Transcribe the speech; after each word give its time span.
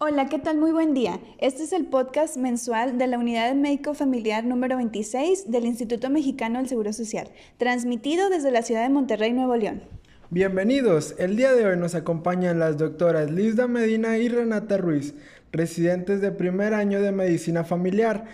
Hola, 0.00 0.28
¿qué 0.28 0.38
tal? 0.38 0.58
Muy 0.58 0.70
buen 0.70 0.94
día. 0.94 1.18
Este 1.38 1.64
es 1.64 1.72
el 1.72 1.86
podcast 1.86 2.36
mensual 2.36 2.98
de 2.98 3.08
la 3.08 3.18
Unidad 3.18 3.52
Médico 3.56 3.94
Familiar 3.94 4.44
número 4.44 4.76
26 4.76 5.50
del 5.50 5.64
Instituto 5.64 6.08
Mexicano 6.08 6.60
del 6.60 6.68
Seguro 6.68 6.92
Social, 6.92 7.28
transmitido 7.56 8.30
desde 8.30 8.52
la 8.52 8.62
ciudad 8.62 8.84
de 8.84 8.90
Monterrey, 8.90 9.32
Nuevo 9.32 9.56
León. 9.56 9.82
Bienvenidos. 10.30 11.16
El 11.18 11.34
día 11.34 11.52
de 11.52 11.66
hoy 11.66 11.76
nos 11.76 11.96
acompañan 11.96 12.60
las 12.60 12.78
doctoras 12.78 13.28
Lizda 13.32 13.66
Medina 13.66 14.18
y 14.18 14.28
Renata 14.28 14.76
Ruiz, 14.76 15.14
residentes 15.50 16.20
de 16.20 16.30
primer 16.30 16.74
año 16.74 17.02
de 17.02 17.10
Medicina 17.10 17.64
Familiar 17.64 18.26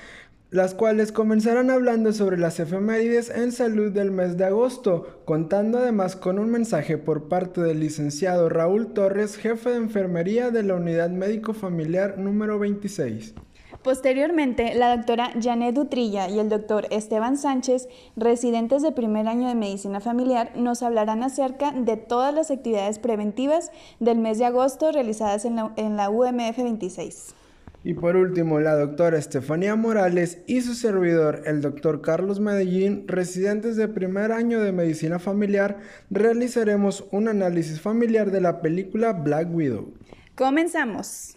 las 0.54 0.72
cuales 0.72 1.10
comenzarán 1.10 1.68
hablando 1.68 2.12
sobre 2.12 2.38
las 2.38 2.60
efemérides 2.60 3.28
en 3.28 3.50
salud 3.50 3.90
del 3.90 4.12
mes 4.12 4.36
de 4.36 4.44
agosto, 4.44 5.20
contando 5.24 5.78
además 5.78 6.14
con 6.14 6.38
un 6.38 6.48
mensaje 6.48 6.96
por 6.96 7.28
parte 7.28 7.60
del 7.60 7.80
licenciado 7.80 8.48
Raúl 8.48 8.92
Torres, 8.92 9.36
jefe 9.36 9.70
de 9.70 9.78
enfermería 9.78 10.52
de 10.52 10.62
la 10.62 10.76
Unidad 10.76 11.10
Médico 11.10 11.54
Familiar 11.54 12.18
número 12.18 12.60
26. 12.60 13.34
Posteriormente, 13.82 14.76
la 14.76 14.96
doctora 14.96 15.32
Janet 15.42 15.74
Dutrilla 15.74 16.28
y 16.28 16.38
el 16.38 16.48
doctor 16.48 16.86
Esteban 16.90 17.36
Sánchez, 17.36 17.88
residentes 18.14 18.80
de 18.82 18.92
primer 18.92 19.26
año 19.26 19.48
de 19.48 19.56
medicina 19.56 19.98
familiar, 19.98 20.52
nos 20.54 20.84
hablarán 20.84 21.24
acerca 21.24 21.72
de 21.72 21.96
todas 21.96 22.32
las 22.32 22.52
actividades 22.52 23.00
preventivas 23.00 23.72
del 23.98 24.18
mes 24.18 24.38
de 24.38 24.44
agosto 24.44 24.92
realizadas 24.92 25.46
en 25.46 25.56
la, 25.56 25.72
en 25.74 25.96
la 25.96 26.10
UMF 26.10 26.58
26. 26.58 27.34
Y 27.84 27.92
por 27.92 28.16
último, 28.16 28.60
la 28.60 28.74
doctora 28.76 29.18
Estefanía 29.18 29.76
Morales 29.76 30.38
y 30.46 30.62
su 30.62 30.74
servidor, 30.74 31.42
el 31.44 31.60
doctor 31.60 32.00
Carlos 32.00 32.40
Medellín, 32.40 33.06
residentes 33.06 33.76
de 33.76 33.88
primer 33.88 34.32
año 34.32 34.62
de 34.62 34.72
medicina 34.72 35.18
familiar, 35.18 35.80
realizaremos 36.08 37.04
un 37.10 37.28
análisis 37.28 37.82
familiar 37.82 38.30
de 38.30 38.40
la 38.40 38.62
película 38.62 39.12
Black 39.12 39.54
Widow. 39.54 39.92
Comenzamos. 40.34 41.36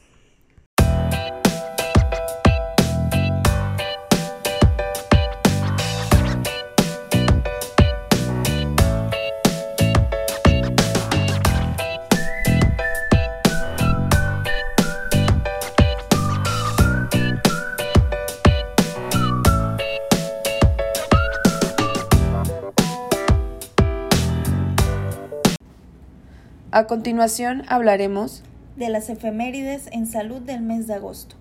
A 26.77 26.85
continuación 26.85 27.63
hablaremos 27.69 28.43
de 28.75 28.89
las 28.89 29.09
efemérides 29.09 29.89
en 29.91 30.05
salud 30.05 30.41
del 30.41 30.61
mes 30.61 30.85
de 30.85 30.93
agosto. 30.93 31.35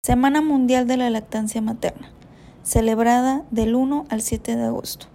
Semana 0.00 0.42
Mundial 0.42 0.86
de 0.86 0.96
la 0.96 1.10
Lactancia 1.10 1.60
Materna, 1.60 2.12
celebrada 2.62 3.44
del 3.50 3.74
1 3.74 4.06
al 4.08 4.22
7 4.22 4.54
de 4.54 4.62
agosto. 4.62 5.06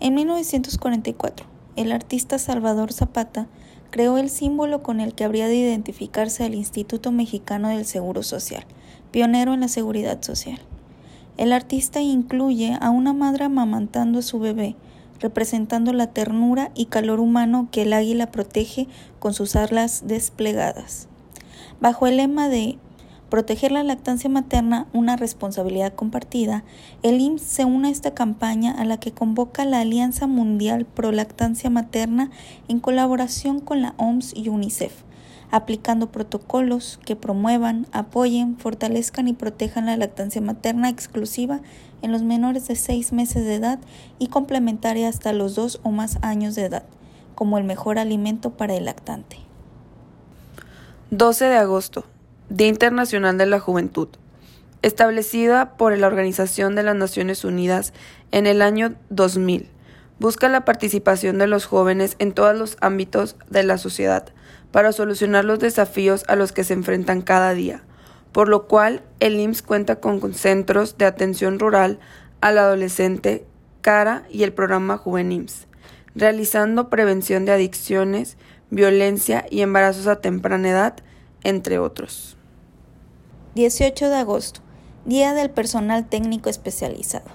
En 0.00 0.16
1944, 0.16 1.46
el 1.76 1.92
artista 1.92 2.38
Salvador 2.38 2.92
Zapata 2.92 3.46
creó 3.88 4.18
el 4.18 4.28
símbolo 4.28 4.82
con 4.82 5.00
el 5.00 5.14
que 5.14 5.24
habría 5.24 5.48
de 5.48 5.56
identificarse 5.56 6.44
al 6.44 6.54
Instituto 6.54 7.10
Mexicano 7.10 7.68
del 7.68 7.86
Seguro 7.86 8.22
Social, 8.22 8.66
pionero 9.12 9.54
en 9.54 9.60
la 9.60 9.68
seguridad 9.68 10.20
social. 10.20 10.60
El 11.38 11.54
artista 11.54 12.02
incluye 12.02 12.76
a 12.78 12.90
una 12.90 13.14
madre 13.14 13.46
amamantando 13.46 14.18
a 14.18 14.22
su 14.22 14.38
bebé, 14.40 14.76
representando 15.20 15.92
la 15.92 16.08
ternura 16.08 16.70
y 16.74 16.86
calor 16.86 17.20
humano 17.20 17.68
que 17.70 17.82
el 17.82 17.92
águila 17.92 18.30
protege 18.30 18.88
con 19.18 19.34
sus 19.34 19.56
alas 19.56 20.02
desplegadas. 20.06 21.08
Bajo 21.80 22.06
el 22.06 22.16
lema 22.16 22.48
de 22.48 22.78
Proteger 23.30 23.70
la 23.70 23.84
lactancia 23.84 24.28
materna, 24.28 24.88
una 24.92 25.14
responsabilidad 25.14 25.94
compartida, 25.94 26.64
el 27.04 27.20
IMSS 27.20 27.42
se 27.42 27.64
une 27.64 27.86
a 27.86 27.90
esta 27.92 28.12
campaña 28.12 28.72
a 28.72 28.84
la 28.84 28.98
que 28.98 29.12
convoca 29.12 29.64
la 29.64 29.78
Alianza 29.78 30.26
Mundial 30.26 30.84
Pro 30.84 31.12
Lactancia 31.12 31.70
Materna 31.70 32.32
en 32.66 32.80
colaboración 32.80 33.60
con 33.60 33.82
la 33.82 33.94
OMS 33.98 34.34
y 34.34 34.48
UNICEF 34.48 35.04
aplicando 35.52 36.12
protocolos 36.12 37.00
que 37.04 37.16
promuevan, 37.16 37.86
apoyen, 37.92 38.56
fortalezcan 38.56 39.26
y 39.26 39.32
protejan 39.32 39.86
la 39.86 39.96
lactancia 39.96 40.40
materna 40.40 40.88
exclusiva 40.88 41.60
en 42.02 42.12
los 42.12 42.22
menores 42.22 42.68
de 42.68 42.76
6 42.76 43.12
meses 43.12 43.44
de 43.44 43.54
edad 43.54 43.78
y 44.18 44.28
complementaria 44.28 45.08
hasta 45.08 45.32
los 45.32 45.54
2 45.54 45.80
o 45.82 45.90
más 45.90 46.18
años 46.22 46.54
de 46.54 46.64
edad, 46.64 46.84
como 47.34 47.58
el 47.58 47.64
mejor 47.64 47.98
alimento 47.98 48.50
para 48.50 48.74
el 48.74 48.84
lactante. 48.84 49.38
12 51.10 51.46
de 51.46 51.56
agosto, 51.56 52.04
Día 52.48 52.68
Internacional 52.68 53.36
de 53.38 53.46
la 53.46 53.60
Juventud. 53.60 54.08
Establecida 54.82 55.76
por 55.76 55.96
la 55.98 56.06
Organización 56.06 56.74
de 56.74 56.82
las 56.82 56.96
Naciones 56.96 57.44
Unidas 57.44 57.92
en 58.30 58.46
el 58.46 58.62
año 58.62 58.94
2000, 59.10 59.68
busca 60.18 60.48
la 60.48 60.64
participación 60.64 61.38
de 61.38 61.46
los 61.46 61.66
jóvenes 61.66 62.16
en 62.18 62.32
todos 62.32 62.56
los 62.56 62.76
ámbitos 62.80 63.36
de 63.48 63.62
la 63.62 63.78
sociedad, 63.78 64.26
para 64.70 64.92
solucionar 64.92 65.44
los 65.44 65.58
desafíos 65.58 66.24
a 66.28 66.36
los 66.36 66.52
que 66.52 66.64
se 66.64 66.74
enfrentan 66.74 67.22
cada 67.22 67.54
día, 67.54 67.82
por 68.32 68.48
lo 68.48 68.66
cual 68.66 69.02
el 69.20 69.38
IMSS 69.38 69.62
cuenta 69.62 69.96
con 70.00 70.34
centros 70.34 70.98
de 70.98 71.06
atención 71.06 71.58
rural 71.58 71.98
al 72.40 72.58
adolescente, 72.58 73.46
CARA 73.80 74.24
y 74.30 74.42
el 74.42 74.52
programa 74.52 74.96
JuvenIMSS, 74.96 75.66
realizando 76.14 76.90
prevención 76.90 77.44
de 77.44 77.52
adicciones, 77.52 78.36
violencia 78.70 79.46
y 79.50 79.62
embarazos 79.62 80.06
a 80.06 80.20
temprana 80.20 80.70
edad, 80.70 80.96
entre 81.42 81.78
otros. 81.78 82.36
18 83.54 84.08
de 84.08 84.16
agosto, 84.16 84.60
Día 85.04 85.34
del 85.34 85.50
Personal 85.50 86.08
Técnico 86.08 86.50
Especializado. 86.50 87.30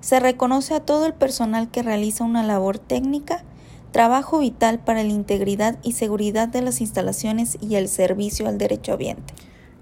Se 0.00 0.20
reconoce 0.20 0.74
a 0.74 0.80
todo 0.80 1.06
el 1.06 1.14
personal 1.14 1.70
que 1.70 1.82
realiza 1.82 2.24
una 2.24 2.42
labor 2.42 2.78
técnica 2.78 3.44
trabajo 3.92 4.38
vital 4.38 4.78
para 4.78 5.02
la 5.02 5.12
integridad 5.12 5.78
y 5.82 5.92
seguridad 5.92 6.48
de 6.48 6.62
las 6.62 6.80
instalaciones 6.80 7.58
y 7.60 7.76
el 7.76 7.88
servicio 7.88 8.48
al 8.48 8.58
derecho 8.58 8.92
ambiente. 8.92 9.34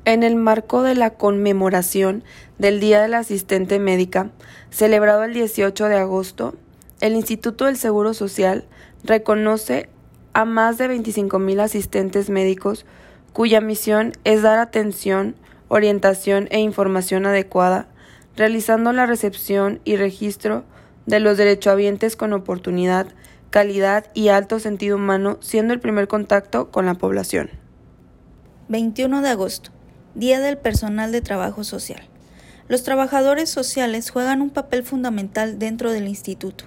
En 0.07 0.23
el 0.23 0.37
marco 0.37 0.85
de 0.85 0.95
la 0.95 1.11
conmemoración 1.11 2.23
del 2.59 2.79
Día 2.79 3.03
de 3.03 3.09
la 3.09 3.19
Asistente 3.19 3.81
Médica, 3.81 4.31
celebrado 4.71 5.25
el 5.25 5.35
18 5.35 5.89
de 5.89 5.97
agosto, 5.97 6.55
el 7.01 7.17
Instituto 7.17 7.65
del 7.65 7.77
Seguro 7.77 8.15
Social 8.15 8.67
reconoce 9.03 9.89
a 10.33 10.45
más 10.45 10.79
de 10.79 10.89
25.000 10.89 11.61
asistentes 11.61 12.31
médicos 12.31 12.87
cuya 13.33 13.61
misión 13.61 14.13
es 14.23 14.43
dar 14.43 14.61
atención, 14.61 15.35
orientación 15.67 16.47
e 16.53 16.61
información 16.61 17.27
adecuada, 17.27 17.89
realizando 18.37 18.93
la 18.93 19.07
recepción 19.07 19.81
y 19.85 19.97
registro 19.97 20.63
de 21.07 21.19
los 21.19 21.37
derechohabientes 21.37 22.15
con 22.15 22.33
oportunidad 22.33 23.09
calidad 23.51 24.07
y 24.15 24.29
alto 24.29 24.61
sentido 24.61 24.99
humano, 24.99 25.39
siendo 25.41 25.75
el 25.75 25.81
primer 25.81 26.07
contacto 26.07 26.71
con 26.71 26.87
la 26.87 26.95
población. 26.95 27.51
21 28.69 29.23
de 29.23 29.31
agosto, 29.31 29.71
Día 30.17 30.41
del 30.41 30.57
Personal 30.57 31.13
de 31.13 31.21
Trabajo 31.21 31.63
Social. 31.63 32.01
Los 32.69 32.83
trabajadores 32.85 33.51
sociales 33.51 34.09
juegan 34.09 34.41
un 34.41 34.49
papel 34.49 34.83
fundamental 34.83 35.59
dentro 35.59 35.93
del 35.93 36.09
instituto, 36.09 36.65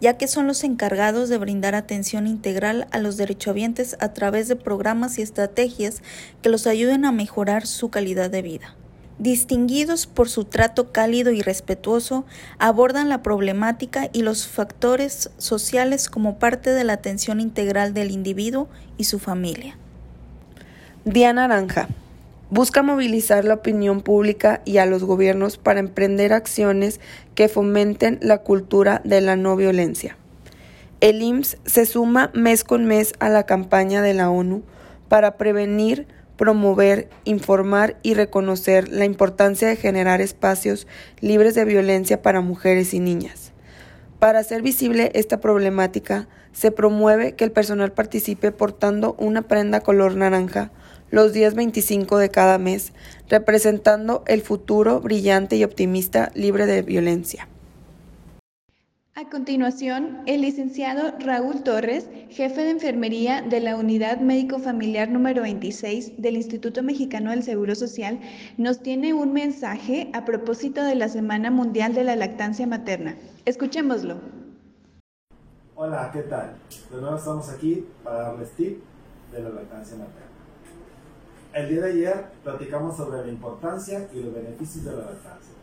ya 0.00 0.16
que 0.16 0.28
son 0.28 0.46
los 0.46 0.62
encargados 0.62 1.28
de 1.28 1.38
brindar 1.38 1.74
atención 1.74 2.28
integral 2.28 2.86
a 2.92 3.00
los 3.00 3.16
derechohabientes 3.16 3.96
a 3.98 4.12
través 4.12 4.46
de 4.46 4.54
programas 4.54 5.18
y 5.18 5.22
estrategias 5.22 6.02
que 6.40 6.50
los 6.50 6.68
ayuden 6.68 7.04
a 7.04 7.10
mejorar 7.10 7.66
su 7.66 7.90
calidad 7.90 8.30
de 8.30 8.42
vida 8.42 8.76
distinguidos 9.18 10.08
por 10.08 10.28
su 10.28 10.44
trato 10.44 10.90
cálido 10.90 11.30
y 11.30 11.40
respetuoso, 11.40 12.24
abordan 12.58 13.08
la 13.08 13.22
problemática 13.22 14.10
y 14.12 14.22
los 14.22 14.48
factores 14.48 15.30
sociales 15.38 16.10
como 16.10 16.40
parte 16.40 16.70
de 16.70 16.82
la 16.82 16.94
atención 16.94 17.40
integral 17.40 17.94
del 17.94 18.10
individuo 18.10 18.68
y 18.98 19.04
su 19.04 19.20
familia. 19.20 19.78
Día 21.04 21.32
Naranja. 21.32 21.88
Busca 22.50 22.82
movilizar 22.82 23.44
la 23.44 23.54
opinión 23.54 24.02
pública 24.02 24.60
y 24.64 24.76
a 24.76 24.86
los 24.86 25.02
gobiernos 25.02 25.56
para 25.56 25.80
emprender 25.80 26.32
acciones 26.32 27.00
que 27.34 27.48
fomenten 27.48 28.18
la 28.20 28.38
cultura 28.38 29.00
de 29.04 29.22
la 29.22 29.34
no 29.36 29.56
violencia. 29.56 30.18
El 31.00 31.22
IMSS 31.22 31.56
se 31.64 31.86
suma 31.86 32.30
mes 32.34 32.62
con 32.62 32.84
mes 32.84 33.14
a 33.18 33.28
la 33.30 33.44
campaña 33.44 34.02
de 34.02 34.14
la 34.14 34.30
ONU 34.30 34.62
para 35.08 35.36
prevenir, 35.36 36.06
promover, 36.36 37.08
informar 37.24 37.96
y 38.02 38.14
reconocer 38.14 38.88
la 38.88 39.06
importancia 39.06 39.66
de 39.66 39.76
generar 39.76 40.20
espacios 40.20 40.86
libres 41.20 41.54
de 41.54 41.64
violencia 41.64 42.20
para 42.20 42.42
mujeres 42.42 42.92
y 42.92 43.00
niñas. 43.00 43.52
Para 44.18 44.38
hacer 44.38 44.62
visible 44.62 45.10
esta 45.14 45.40
problemática, 45.40 46.28
se 46.52 46.70
promueve 46.70 47.34
que 47.34 47.44
el 47.44 47.52
personal 47.52 47.92
participe 47.92 48.52
portando 48.52 49.14
una 49.18 49.42
prenda 49.42 49.80
color 49.80 50.14
naranja 50.14 50.70
los 51.14 51.32
días 51.32 51.54
25 51.54 52.18
de 52.18 52.28
cada 52.28 52.58
mes, 52.58 52.92
representando 53.28 54.24
el 54.26 54.42
futuro 54.42 55.00
brillante 55.00 55.54
y 55.54 55.62
optimista 55.62 56.32
libre 56.34 56.66
de 56.66 56.82
violencia. 56.82 57.46
A 59.14 59.30
continuación, 59.30 60.22
el 60.26 60.40
licenciado 60.40 61.14
Raúl 61.20 61.62
Torres, 61.62 62.08
jefe 62.30 62.64
de 62.64 62.70
enfermería 62.70 63.42
de 63.42 63.60
la 63.60 63.76
Unidad 63.76 64.18
Médico 64.18 64.58
Familiar 64.58 65.08
número 65.08 65.42
26 65.42 66.20
del 66.20 66.34
Instituto 66.34 66.82
Mexicano 66.82 67.30
del 67.30 67.44
Seguro 67.44 67.76
Social, 67.76 68.18
nos 68.56 68.80
tiene 68.80 69.14
un 69.14 69.32
mensaje 69.32 70.10
a 70.14 70.24
propósito 70.24 70.82
de 70.82 70.96
la 70.96 71.08
Semana 71.08 71.52
Mundial 71.52 71.94
de 71.94 72.02
la 72.02 72.16
Lactancia 72.16 72.66
Materna. 72.66 73.14
Escuchémoslo. 73.44 74.16
Hola, 75.76 76.10
¿qué 76.12 76.22
tal? 76.22 76.56
De 76.90 77.00
nuevo 77.00 77.16
estamos 77.16 77.48
aquí 77.50 77.86
para 78.02 78.16
darles 78.30 78.50
tip 78.56 78.82
de 79.30 79.42
la 79.42 79.50
lactancia 79.50 79.96
materna. 79.96 80.33
El 81.54 81.68
día 81.68 81.82
de 81.82 81.92
ayer 81.92 82.26
platicamos 82.42 82.96
sobre 82.96 83.24
la 83.24 83.28
importancia 83.28 84.08
y 84.12 84.24
los 84.24 84.34
beneficios 84.34 84.84
de 84.84 84.90
la 84.90 85.04
lactancia. 85.04 85.54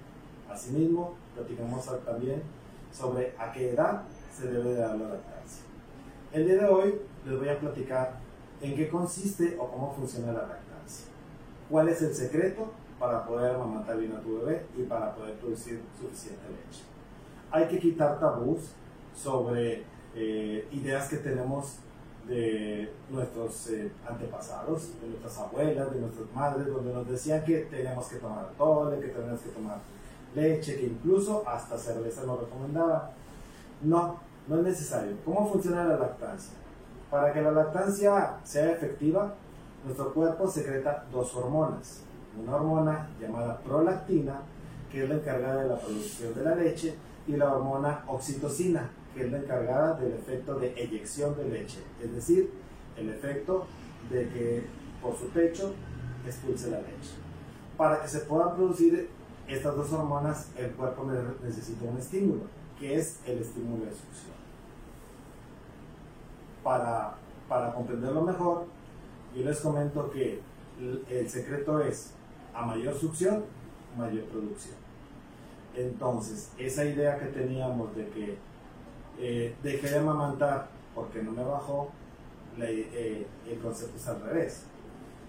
Asimismo, 0.50 1.16
platicamos 1.36 1.86
también 2.06 2.42
sobre 2.94 3.36
a 3.38 3.52
qué 3.52 3.72
edad 3.72 4.04
se 4.34 4.48
debe 4.48 4.76
dar 4.76 4.96
la 4.96 5.10
lactancia. 5.10 5.66
El 6.32 6.46
día 6.46 6.60
de 6.60 6.66
hoy 6.66 7.02
les 7.26 7.38
voy 7.38 7.50
a 7.50 7.60
platicar 7.60 8.14
en 8.62 8.74
qué 8.74 8.88
consiste 8.88 9.58
o 9.60 9.70
cómo 9.70 9.94
funciona 9.94 10.32
la 10.32 10.44
lactancia. 10.44 11.08
¿Cuál 11.70 11.90
es 11.90 12.02
el 12.02 12.16
secreto 12.16 12.72
para 12.98 13.26
poder 13.28 13.56
amamantar 13.56 13.98
bien 13.98 14.14
a 14.16 14.22
tu 14.22 14.38
bebé 14.38 14.66
y 14.78 14.84
para 14.84 15.14
poder 15.14 15.36
producir 15.40 15.82
suficiente 16.00 16.44
leche? 16.48 16.84
Hay 17.52 17.68
que 17.68 17.80
quitar 17.80 18.18
tabús 18.18 18.72
sobre 19.14 19.84
eh, 20.16 20.70
ideas 20.72 21.10
que 21.10 21.18
tenemos 21.18 21.80
de 22.28 22.94
nuestros 23.10 23.70
eh, 23.70 23.92
antepasados, 24.08 25.00
de 25.02 25.08
nuestras 25.08 25.38
abuelas, 25.40 25.94
de 25.94 26.00
nuestras 26.00 26.32
madres, 26.34 26.68
donde 26.68 26.94
nos 26.94 27.08
decían 27.08 27.44
que 27.44 27.62
teníamos 27.62 28.08
que 28.08 28.18
tomar 28.18 28.46
atole, 28.46 29.00
que 29.00 29.08
teníamos 29.08 29.42
que 29.42 29.50
tomar 29.50 29.80
leche, 30.36 30.78
que 30.78 30.86
incluso 30.86 31.44
hasta 31.48 31.78
cerveza 31.78 32.24
nos 32.24 32.40
recomendaba. 32.40 33.12
No, 33.82 34.20
no 34.48 34.58
es 34.58 34.64
necesario. 34.64 35.18
¿Cómo 35.26 35.52
funciona 35.52 35.84
la 35.84 35.98
lactancia? 35.98 36.54
Para 37.10 37.34
que 37.34 37.42
la 37.42 37.52
lactancia 37.52 38.38
sea 38.44 38.72
efectiva, 38.72 39.34
nuestro 39.84 40.14
cuerpo 40.14 40.48
secreta 40.48 41.06
dos 41.12 41.36
hormonas. 41.36 42.02
Una 42.42 42.56
hormona 42.56 43.10
llamada 43.20 43.58
prolactina, 43.58 44.42
que 44.92 45.04
es 45.04 45.10
la 45.10 45.16
encargada 45.16 45.64
de 45.64 45.70
la 45.70 45.80
producción 45.80 46.34
de 46.34 46.44
la 46.44 46.56
leche, 46.56 46.96
y 47.28 47.36
la 47.36 47.54
hormona 47.54 48.04
oxitocina, 48.08 48.90
que 49.14 49.26
es 49.26 49.32
la 49.32 49.40
encargada 49.40 49.94
del 49.96 50.14
efecto 50.14 50.56
de 50.60 50.74
eyección 50.76 51.36
de 51.36 51.50
leche, 51.50 51.80
es 52.02 52.14
decir, 52.14 52.52
el 52.98 53.10
efecto 53.10 53.66
de 54.10 54.30
que 54.30 54.64
por 55.02 55.18
su 55.18 55.28
pecho 55.30 55.74
expulse 56.26 56.70
la 56.70 56.80
leche. 56.80 57.16
Para 57.78 58.02
que 58.02 58.08
se 58.08 58.20
puedan 58.22 58.56
producir 58.56 59.10
estas 59.48 59.76
dos 59.76 59.92
hormonas, 59.92 60.50
el 60.58 60.72
cuerpo 60.72 61.10
necesita 61.44 61.86
un 61.86 61.98
estímulo, 61.98 62.44
que 62.80 62.96
es 62.96 63.20
el 63.26 63.40
estímulo 63.40 63.86
de 63.86 63.92
succión. 63.92 64.42
Para, 66.64 67.16
para 67.50 67.74
comprenderlo 67.74 68.22
mejor, 68.22 68.66
yo 69.36 69.44
les 69.44 69.60
comento 69.60 70.10
que 70.12 70.42
el 71.10 71.30
secreto 71.30 71.80
es 71.82 72.14
a 72.54 72.66
mayor 72.66 72.96
succión, 72.96 73.44
mayor 73.98 74.26
producción. 74.26 74.76
Entonces, 75.76 76.52
esa 76.58 76.86
idea 76.86 77.18
que 77.18 77.28
teníamos 77.28 77.96
de 77.96 78.08
que 78.10 78.38
eh, 79.20 79.56
dejé 79.64 79.90
de 79.90 80.00
amamantar 80.00 80.68
porque 80.96 81.22
no 81.22 81.32
me 81.32 81.44
bajó, 81.44 81.90
eh, 82.60 83.28
el 83.48 83.60
concepto 83.60 83.98
es 83.98 84.08
al 84.08 84.22
revés. 84.22 84.64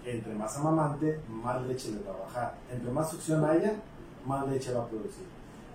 Entre 0.05 0.33
más 0.33 0.57
amamante, 0.57 1.19
más 1.29 1.61
leche 1.65 1.91
le 1.91 2.03
va 2.03 2.13
a 2.13 2.25
bajar. 2.25 2.55
Entre 2.71 2.91
más 2.91 3.09
succión 3.09 3.45
haya, 3.45 3.75
más 4.25 4.47
leche 4.47 4.73
va 4.73 4.83
a 4.83 4.87
producir. 4.87 5.25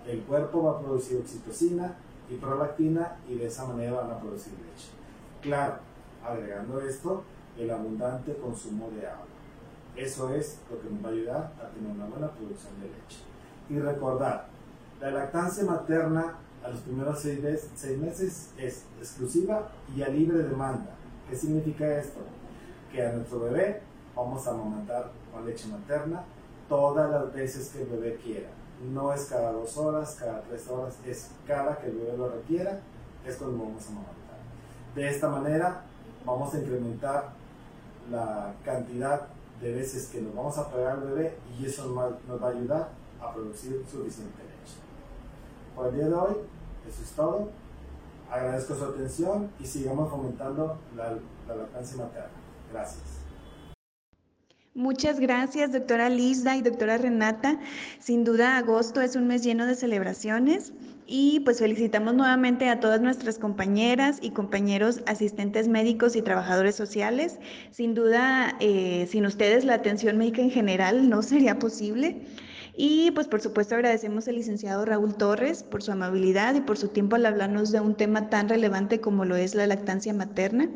El 0.07 0.21
cuerpo 0.21 0.63
va 0.63 0.71
a 0.71 0.79
producir 0.79 1.17
oxitocina 1.17 1.95
y 2.29 2.35
prolactina 2.35 3.17
y 3.27 3.35
de 3.35 3.47
esa 3.47 3.65
manera 3.65 3.93
van 3.93 4.11
a 4.11 4.19
producir 4.19 4.53
leche. 4.53 4.89
Claro, 5.41 5.75
agregando 6.23 6.79
esto, 6.81 7.23
el 7.57 7.71
abundante 7.71 8.35
consumo 8.35 8.89
de 8.91 9.07
agua. 9.07 9.25
Eso 9.95 10.33
es 10.33 10.59
lo 10.69 10.79
que 10.79 10.89
nos 10.89 11.03
va 11.03 11.09
a 11.09 11.11
ayudar 11.11 11.53
a 11.61 11.69
tener 11.73 11.91
una 11.91 12.05
buena 12.05 12.29
producción 12.31 12.73
de 12.79 12.87
leche. 12.87 13.19
Y 13.69 13.79
recordar, 13.79 14.47
la 15.01 15.11
lactancia 15.11 15.63
materna 15.63 16.35
los 16.71 16.81
primeros 16.81 17.19
seis, 17.19 17.97
meses 17.97 18.51
es 18.57 18.83
exclusiva 18.99 19.69
y 19.95 20.01
a 20.01 20.09
libre 20.09 20.43
demanda. 20.43 20.95
¿Qué 21.29 21.35
significa 21.35 21.99
esto? 21.99 22.19
Que 22.91 23.05
a 23.05 23.13
nuestro 23.13 23.41
bebé 23.41 23.81
vamos 24.15 24.45
a 24.47 24.51
amamantar 24.51 25.11
con 25.31 25.45
leche 25.45 25.67
materna 25.67 26.23
todas 26.67 27.09
las 27.09 27.33
veces 27.33 27.69
que 27.69 27.83
el 27.83 27.89
bebé 27.89 28.15
quiera. 28.23 28.49
No 28.91 29.13
es 29.13 29.25
cada 29.25 29.51
dos 29.51 29.77
horas, 29.77 30.15
cada 30.19 30.41
tres 30.41 30.67
horas, 30.69 30.95
es 31.05 31.31
cada 31.45 31.77
que 31.77 31.87
el 31.87 31.97
bebé 31.97 32.17
lo 32.17 32.29
requiera, 32.29 32.79
es 33.25 33.35
cuando 33.35 33.63
vamos 33.63 33.85
a 33.85 33.89
amamantar. 33.89 34.15
De 34.95 35.09
esta 35.09 35.29
manera 35.29 35.83
vamos 36.25 36.53
a 36.53 36.59
incrementar 36.59 37.29
la 38.11 38.53
cantidad 38.63 39.27
de 39.61 39.73
veces 39.73 40.07
que 40.07 40.21
nos 40.21 40.33
vamos 40.33 40.57
a 40.57 40.69
pegar 40.71 40.93
al 40.93 41.01
bebé 41.01 41.37
y 41.59 41.65
eso 41.65 41.85
nos 42.27 42.41
va 42.41 42.47
a 42.47 42.51
ayudar 42.51 42.89
a 43.21 43.33
producir 43.33 43.83
suficiente 43.91 44.41
leche. 44.43 44.77
Por 45.75 45.87
el 45.87 45.95
día 45.95 46.07
de 46.07 46.13
hoy, 46.13 46.35
eso 46.89 47.01
es 47.03 47.11
todo. 47.11 47.49
Agradezco 48.31 48.75
su 48.75 48.85
atención 48.85 49.49
y 49.59 49.65
sigamos 49.65 50.09
fomentando 50.09 50.77
la, 50.95 51.17
la 51.47 51.55
lactancia 51.55 51.97
materna. 51.97 52.29
Gracias. 52.71 53.19
Muchas 54.75 55.19
gracias, 55.19 55.71
doctora 55.73 56.09
Lizda 56.09 56.55
y 56.55 56.61
doctora 56.61 56.97
Renata. 56.97 57.59
Sin 57.99 58.23
duda, 58.23 58.57
agosto 58.57 59.01
es 59.01 59.15
un 59.15 59.27
mes 59.27 59.43
lleno 59.43 59.65
de 59.65 59.75
celebraciones 59.75 60.73
y 61.05 61.39
pues 61.39 61.59
felicitamos 61.59 62.13
nuevamente 62.13 62.69
a 62.69 62.79
todas 62.79 63.01
nuestras 63.01 63.39
compañeras 63.39 64.19
y 64.21 64.29
compañeros 64.29 65.01
asistentes 65.07 65.67
médicos 65.67 66.15
y 66.15 66.21
trabajadores 66.21 66.75
sociales. 66.75 67.39
Sin 67.71 67.95
duda, 67.95 68.55
eh, 68.59 69.07
sin 69.09 69.25
ustedes 69.25 69.65
la 69.65 69.73
atención 69.73 70.17
médica 70.19 70.43
en 70.43 70.51
general 70.51 71.09
no 71.09 71.23
sería 71.23 71.57
posible. 71.57 72.21
Y 72.81 73.11
pues 73.11 73.27
por 73.27 73.41
supuesto 73.41 73.75
agradecemos 73.75 74.29
al 74.29 74.35
licenciado 74.35 74.85
Raúl 74.85 75.13
Torres 75.15 75.63
por 75.63 75.83
su 75.83 75.91
amabilidad 75.91 76.55
y 76.55 76.61
por 76.61 76.77
su 76.77 76.87
tiempo 76.87 77.17
al 77.17 77.25
hablarnos 77.25 77.73
de 77.73 77.81
un 77.81 77.93
tema 77.93 78.29
tan 78.29 78.47
relevante 78.47 79.01
como 79.01 79.25
lo 79.25 79.35
es 79.35 79.53
la 79.53 79.67
lactancia 79.67 80.13
materna. 80.13 80.69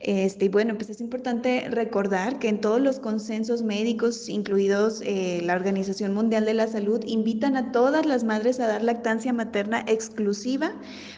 Este, 0.00 0.46
y 0.46 0.48
bueno, 0.48 0.76
pues 0.76 0.88
es 0.88 1.02
importante 1.02 1.66
recordar 1.68 2.38
que 2.38 2.48
en 2.48 2.62
todos 2.62 2.80
los 2.80 3.00
consensos 3.00 3.62
médicos, 3.62 4.30
incluidos 4.30 5.02
eh, 5.04 5.42
la 5.44 5.54
Organización 5.54 6.14
Mundial 6.14 6.46
de 6.46 6.54
la 6.54 6.68
Salud, 6.68 7.02
invitan 7.04 7.54
a 7.58 7.70
todas 7.70 8.06
las 8.06 8.24
madres 8.24 8.58
a 8.58 8.66
dar 8.66 8.82
lactancia 8.82 9.34
materna 9.34 9.84
exclusiva 9.86 10.72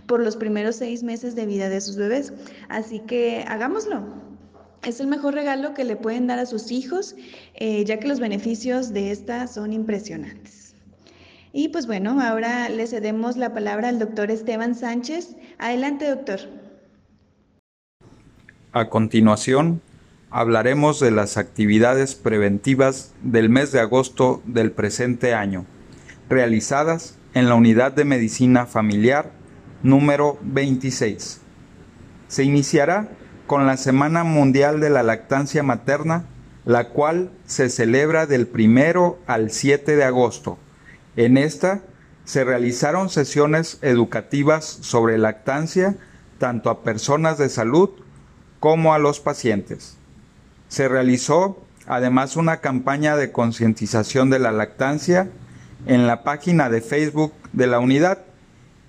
por 0.06 0.18
los 0.18 0.34
primeros 0.34 0.74
seis 0.74 1.04
meses 1.04 1.36
de 1.36 1.46
vida 1.46 1.68
de 1.68 1.80
sus 1.80 1.94
bebés. 1.94 2.32
Así 2.68 2.98
que 2.98 3.44
hagámoslo. 3.46 4.23
Es 4.84 5.00
el 5.00 5.06
mejor 5.06 5.32
regalo 5.32 5.72
que 5.72 5.84
le 5.84 5.96
pueden 5.96 6.26
dar 6.26 6.38
a 6.38 6.44
sus 6.44 6.70
hijos, 6.70 7.16
eh, 7.54 7.84
ya 7.86 7.98
que 7.98 8.06
los 8.06 8.20
beneficios 8.20 8.92
de 8.92 9.12
esta 9.12 9.46
son 9.46 9.72
impresionantes. 9.72 10.74
Y 11.52 11.68
pues 11.68 11.86
bueno, 11.86 12.20
ahora 12.20 12.68
le 12.68 12.86
cedemos 12.86 13.36
la 13.38 13.54
palabra 13.54 13.88
al 13.88 13.98
doctor 13.98 14.30
Esteban 14.30 14.74
Sánchez. 14.74 15.36
Adelante, 15.58 16.06
doctor. 16.06 16.40
A 18.72 18.90
continuación, 18.90 19.80
hablaremos 20.30 21.00
de 21.00 21.12
las 21.12 21.38
actividades 21.38 22.14
preventivas 22.14 23.14
del 23.22 23.48
mes 23.48 23.72
de 23.72 23.80
agosto 23.80 24.42
del 24.44 24.72
presente 24.72 25.32
año, 25.32 25.64
realizadas 26.28 27.16
en 27.32 27.48
la 27.48 27.54
Unidad 27.54 27.92
de 27.92 28.04
Medicina 28.04 28.66
Familiar 28.66 29.30
número 29.82 30.38
26. 30.42 31.40
Se 32.28 32.42
iniciará 32.42 33.08
con 33.46 33.66
la 33.66 33.76
Semana 33.76 34.24
Mundial 34.24 34.80
de 34.80 34.90
la 34.90 35.02
Lactancia 35.02 35.62
Materna, 35.62 36.24
la 36.64 36.88
cual 36.88 37.30
se 37.46 37.68
celebra 37.68 38.26
del 38.26 38.46
primero 38.46 39.18
al 39.26 39.50
7 39.50 39.96
de 39.96 40.04
agosto. 40.04 40.58
En 41.16 41.36
esta 41.36 41.82
se 42.24 42.44
realizaron 42.44 43.10
sesiones 43.10 43.78
educativas 43.82 44.64
sobre 44.64 45.18
lactancia 45.18 45.96
tanto 46.38 46.70
a 46.70 46.82
personas 46.82 47.38
de 47.38 47.48
salud 47.48 47.90
como 48.60 48.94
a 48.94 48.98
los 48.98 49.20
pacientes. 49.20 49.98
Se 50.68 50.88
realizó 50.88 51.62
además 51.86 52.36
una 52.36 52.60
campaña 52.60 53.16
de 53.16 53.30
concientización 53.30 54.30
de 54.30 54.38
la 54.38 54.52
lactancia 54.52 55.28
en 55.86 56.06
la 56.06 56.24
página 56.24 56.70
de 56.70 56.80
Facebook 56.80 57.34
de 57.52 57.66
la 57.66 57.78
unidad, 57.78 58.24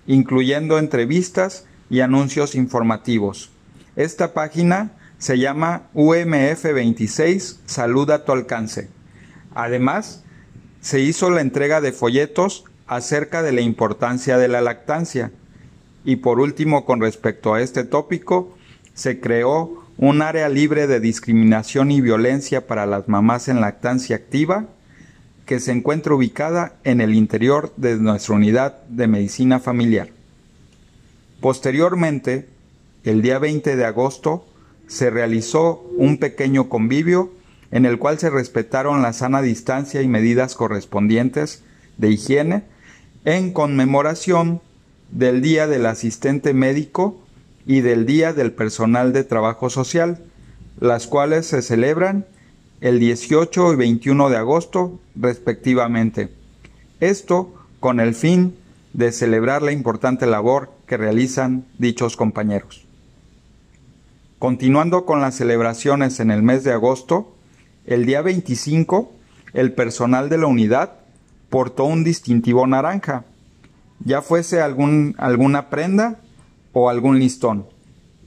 incluyendo 0.07 0.79
entrevistas 0.79 1.65
y 1.89 1.99
anuncios 1.99 2.55
informativos. 2.55 3.51
Esta 3.95 4.33
página 4.33 4.91
se 5.17 5.39
llama 5.39 5.83
UMF26 5.93 7.59
Salud 7.65 8.09
a 8.11 8.25
tu 8.25 8.33
alcance. 8.33 8.89
Además, 9.53 10.23
se 10.81 10.99
hizo 10.99 11.29
la 11.29 11.41
entrega 11.41 11.79
de 11.79 11.93
folletos 11.93 12.65
acerca 12.87 13.41
de 13.41 13.53
la 13.53 13.61
importancia 13.61 14.37
de 14.37 14.49
la 14.49 14.61
lactancia. 14.61 15.31
Y 16.03 16.17
por 16.17 16.39
último, 16.39 16.85
con 16.85 16.99
respecto 16.99 17.53
a 17.53 17.61
este 17.61 17.85
tópico, 17.85 18.55
se 18.93 19.19
creó 19.19 19.83
un 19.97 20.21
área 20.21 20.49
libre 20.49 20.87
de 20.87 20.99
discriminación 20.99 21.89
y 21.89 22.01
violencia 22.01 22.67
para 22.67 22.85
las 22.85 23.07
mamás 23.07 23.47
en 23.47 23.61
lactancia 23.61 24.17
activa 24.17 24.67
que 25.45 25.59
se 25.59 25.71
encuentra 25.71 26.15
ubicada 26.15 26.73
en 26.83 26.99
el 26.99 27.13
interior 27.13 27.71
de 27.77 27.95
nuestra 27.97 28.35
unidad 28.35 28.83
de 28.89 29.07
medicina 29.07 29.59
familiar. 29.59 30.09
Posteriormente, 31.39 32.49
el 33.05 33.21
día 33.21 33.39
20 33.39 33.75
de 33.75 33.85
agosto, 33.85 34.45
se 34.87 35.09
realizó 35.09 35.83
un 35.97 36.17
pequeño 36.17 36.69
convivio 36.69 37.31
en 37.71 37.85
el 37.85 37.97
cual 37.99 38.19
se 38.19 38.29
respetaron 38.29 39.01
la 39.01 39.13
sana 39.13 39.41
distancia 39.41 40.01
y 40.01 40.07
medidas 40.07 40.55
correspondientes 40.55 41.63
de 41.97 42.09
higiene 42.11 42.63
en 43.25 43.51
conmemoración 43.51 44.61
del 45.11 45.41
Día 45.41 45.67
del 45.67 45.85
Asistente 45.85 46.53
Médico 46.53 47.19
y 47.65 47.81
del 47.81 48.05
Día 48.05 48.33
del 48.33 48.51
Personal 48.51 49.13
de 49.13 49.23
Trabajo 49.23 49.69
Social, 49.69 50.23
las 50.79 51.07
cuales 51.07 51.47
se 51.47 51.61
celebran 51.61 52.25
el 52.81 52.99
18 52.99 53.73
y 53.73 53.75
21 53.75 54.29
de 54.29 54.37
agosto 54.37 54.99
respectivamente. 55.15 56.29
Esto 56.99 57.53
con 57.79 57.99
el 57.99 58.13
fin 58.13 58.55
de 58.93 59.11
celebrar 59.11 59.61
la 59.61 59.71
importante 59.71 60.25
labor 60.25 60.71
que 60.87 60.97
realizan 60.97 61.65
dichos 61.77 62.15
compañeros. 62.15 62.84
Continuando 64.45 65.05
con 65.05 65.21
las 65.21 65.33
celebraciones 65.33 66.19
en 66.19 66.29
el 66.29 66.43
mes 66.43 66.63
de 66.63 66.71
agosto, 66.71 67.35
el 67.87 68.05
día 68.05 68.21
25 68.21 69.11
el 69.53 69.73
personal 69.73 70.29
de 70.29 70.37
la 70.37 70.45
unidad 70.45 70.99
portó 71.49 71.85
un 71.85 72.03
distintivo 72.03 72.67
naranja, 72.67 73.25
ya 74.01 74.21
fuese 74.21 74.61
alguna 74.61 75.69
prenda 75.71 76.19
o 76.73 76.91
algún 76.91 77.17
listón, 77.17 77.65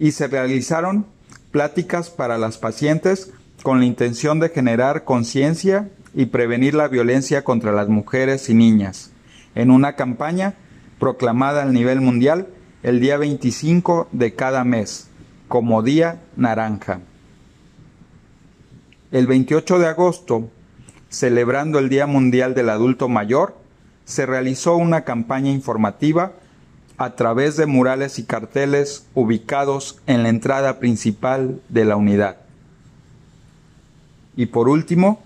y 0.00 0.10
se 0.10 0.26
realizaron 0.26 1.06
pláticas 1.52 2.10
para 2.10 2.36
las 2.36 2.58
pacientes 2.58 3.32
con 3.62 3.78
la 3.78 3.86
intención 3.86 4.40
de 4.40 4.48
generar 4.48 5.04
conciencia 5.04 5.88
y 6.14 6.26
prevenir 6.26 6.74
la 6.74 6.88
violencia 6.88 7.44
contra 7.44 7.70
las 7.70 7.88
mujeres 7.88 8.48
y 8.48 8.54
niñas, 8.54 9.12
en 9.54 9.70
una 9.70 9.94
campaña 9.94 10.54
proclamada 10.98 11.62
a 11.62 11.66
nivel 11.66 12.00
mundial 12.00 12.48
el 12.82 12.98
día 12.98 13.18
25 13.18 14.08
de 14.10 14.34
cada 14.34 14.64
mes, 14.64 15.07
como 15.48 15.82
Día 15.82 16.20
Naranja. 16.36 17.00
El 19.10 19.26
28 19.26 19.78
de 19.78 19.86
agosto, 19.86 20.48
celebrando 21.08 21.78
el 21.78 21.88
Día 21.88 22.06
Mundial 22.06 22.54
del 22.54 22.68
Adulto 22.68 23.08
Mayor, 23.08 23.56
se 24.04 24.26
realizó 24.26 24.76
una 24.76 25.04
campaña 25.04 25.50
informativa 25.50 26.32
a 26.98 27.14
través 27.14 27.56
de 27.56 27.66
murales 27.66 28.18
y 28.18 28.24
carteles 28.24 29.06
ubicados 29.14 30.00
en 30.06 30.22
la 30.22 30.28
entrada 30.28 30.78
principal 30.78 31.60
de 31.68 31.84
la 31.84 31.96
unidad. 31.96 32.36
Y 34.36 34.46
por 34.46 34.68
último, 34.68 35.22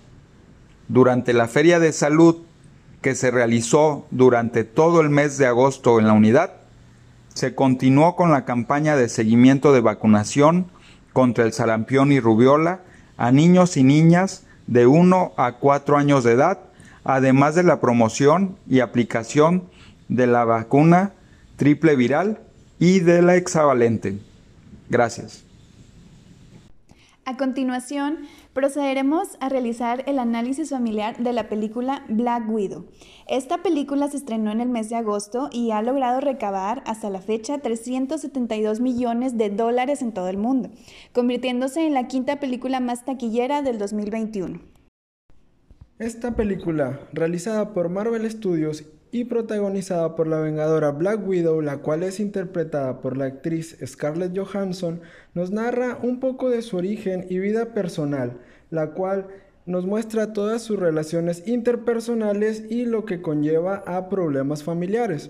durante 0.87 1.33
la 1.33 1.47
Feria 1.47 1.79
de 1.79 1.91
Salud 1.91 2.37
que 3.01 3.15
se 3.15 3.31
realizó 3.31 4.05
durante 4.11 4.63
todo 4.63 5.01
el 5.01 5.09
mes 5.09 5.37
de 5.37 5.45
agosto 5.45 5.99
en 5.99 6.07
la 6.07 6.13
unidad, 6.13 6.53
se 7.33 7.55
continuó 7.55 8.15
con 8.15 8.31
la 8.31 8.45
campaña 8.45 8.95
de 8.95 9.09
seguimiento 9.09 9.73
de 9.73 9.81
vacunación 9.81 10.67
contra 11.13 11.45
el 11.45 11.53
sarampión 11.53 12.11
y 12.11 12.19
rubiola 12.19 12.81
a 13.17 13.31
niños 13.31 13.77
y 13.77 13.83
niñas 13.83 14.45
de 14.67 14.87
1 14.87 15.33
a 15.37 15.53
4 15.53 15.97
años 15.97 16.23
de 16.23 16.33
edad, 16.33 16.59
además 17.03 17.55
de 17.55 17.63
la 17.63 17.79
promoción 17.79 18.57
y 18.67 18.79
aplicación 18.79 19.63
de 20.09 20.27
la 20.27 20.45
vacuna 20.45 21.13
triple 21.57 21.95
viral 21.95 22.39
y 22.79 22.99
de 22.99 23.21
la 23.21 23.35
hexavalente. 23.35 24.17
Gracias. 24.89 25.43
A 27.25 27.37
continuación, 27.37 28.19
procederemos 28.51 29.37
a 29.39 29.47
realizar 29.47 30.03
el 30.07 30.19
análisis 30.19 30.71
familiar 30.71 31.15
de 31.17 31.31
la 31.31 31.47
película 31.47 32.03
Black 32.09 32.49
Widow. 32.49 32.85
Esta 33.29 33.63
película 33.63 34.09
se 34.09 34.17
estrenó 34.17 34.51
en 34.51 34.59
el 34.59 34.67
mes 34.67 34.89
de 34.89 34.97
agosto 34.97 35.49
y 35.49 35.71
ha 35.71 35.81
logrado 35.81 36.19
recabar 36.19 36.83
hasta 36.85 37.09
la 37.09 37.21
fecha 37.21 37.59
372 37.59 38.81
millones 38.81 39.37
de 39.37 39.49
dólares 39.49 40.01
en 40.01 40.11
todo 40.11 40.27
el 40.27 40.35
mundo, 40.35 40.69
convirtiéndose 41.13 41.87
en 41.87 41.93
la 41.93 42.09
quinta 42.09 42.41
película 42.41 42.81
más 42.81 43.05
taquillera 43.05 43.61
del 43.61 43.77
2021. 43.77 44.59
Esta 45.99 46.35
película, 46.35 46.99
realizada 47.13 47.73
por 47.73 47.87
Marvel 47.87 48.29
Studios 48.29 48.83
y 49.13 49.25
protagonizada 49.25 50.15
por 50.15 50.27
la 50.27 50.39
vengadora 50.39 50.89
Black 50.89 51.25
Widow, 51.25 51.61
la 51.61 51.77
cual 51.77 52.01
es 52.01 52.19
interpretada 52.19 52.99
por 52.99 53.15
la 53.15 53.25
actriz 53.25 53.77
Scarlett 53.85 54.35
Johansson, 54.35 55.01
nos 55.35 55.51
narra 55.51 55.99
un 56.01 56.19
poco 56.19 56.49
de 56.49 56.63
su 56.63 56.77
origen 56.77 57.27
y 57.29 57.37
vida 57.37 57.75
personal, 57.75 58.39
la 58.71 58.91
cual 58.93 59.27
nos 59.67 59.85
muestra 59.85 60.33
todas 60.33 60.63
sus 60.63 60.79
relaciones 60.79 61.47
interpersonales 61.47 62.65
y 62.71 62.85
lo 62.85 63.05
que 63.05 63.21
conlleva 63.21 63.83
a 63.85 64.09
problemas 64.09 64.63
familiares. 64.63 65.29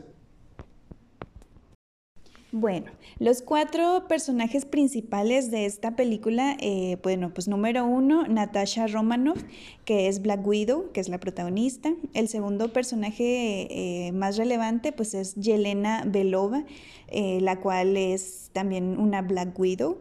Bueno, 2.55 2.91
los 3.17 3.41
cuatro 3.41 4.05
personajes 4.07 4.65
principales 4.65 5.49
de 5.49 5.65
esta 5.65 5.95
película, 5.95 6.55
eh, 6.59 6.97
bueno, 7.01 7.33
pues 7.33 7.47
número 7.47 7.83
uno, 7.83 8.27
Natasha 8.27 8.85
Romanoff, 8.85 9.41
que 9.85 10.07
es 10.07 10.21
Black 10.21 10.45
Widow, 10.45 10.91
que 10.91 10.99
es 10.99 11.09
la 11.09 11.19
protagonista. 11.19 11.91
El 12.13 12.27
segundo 12.27 12.71
personaje 12.71 13.69
eh, 13.71 14.11
más 14.11 14.37
relevante, 14.37 14.91
pues 14.91 15.15
es 15.15 15.33
Yelena 15.33 16.03
Belova, 16.05 16.63
eh, 17.07 17.39
la 17.41 17.59
cual 17.59 17.97
es 17.97 18.51
también 18.53 18.99
una 18.99 19.23
Black 19.23 19.57
Widow. 19.57 19.97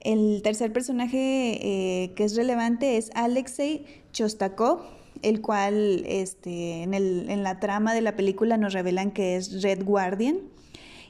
El 0.00 0.42
tercer 0.44 0.72
personaje 0.72 2.12
que 2.14 2.24
es 2.24 2.36
relevante 2.36 2.98
es 2.98 3.10
Alexei 3.16 3.84
Chostakov, 4.12 4.82
el 5.22 5.40
cual 5.40 6.04
este, 6.06 6.84
en, 6.84 6.94
en 6.94 7.42
la 7.42 7.58
trama 7.58 7.94
de 7.94 8.00
la 8.00 8.14
película 8.14 8.58
nos 8.58 8.74
revelan 8.74 9.10
que 9.10 9.34
es 9.34 9.60
Red 9.64 9.82
Guardian. 9.82 10.38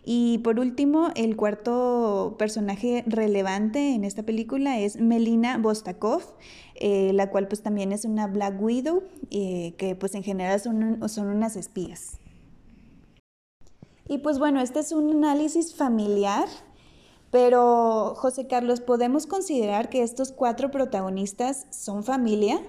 Y 0.04 0.38
por 0.38 0.59
último, 0.59 1.11
el 1.14 1.37
cuarto 1.37 2.37
personaje 2.38 3.04
relevante 3.07 3.95
en 3.95 4.04
esta 4.04 4.23
película 4.23 4.78
es 4.78 5.00
Melina 5.00 5.59
Bostakov, 5.59 6.23
eh, 6.75 7.12
la 7.12 7.30
cual 7.30 7.49
pues 7.49 7.62
también 7.62 7.92
es 7.92 8.04
una 8.04 8.26
Black 8.26 8.61
Widow, 8.61 9.02
eh, 9.30 9.75
que 9.76 9.95
pues 9.97 10.14
en 10.14 10.23
general 10.23 10.59
son, 10.61 11.09
son 11.09 11.28
unas 11.28 11.57
espías. 11.57 12.19
Y 14.09 14.19
pues 14.19 14.38
bueno, 14.38 14.61
este 14.61 14.80
es 14.80 14.90
un 14.90 15.11
análisis 15.11 15.75
familiar, 15.75 16.49
pero 17.30 18.14
José 18.16 18.49
Carlos, 18.49 18.80
¿podemos 18.80 19.26
considerar 19.26 19.88
que 19.88 20.02
estos 20.02 20.33
cuatro 20.33 20.71
protagonistas 20.73 21.66
son 21.71 22.02
familia? 22.02 22.61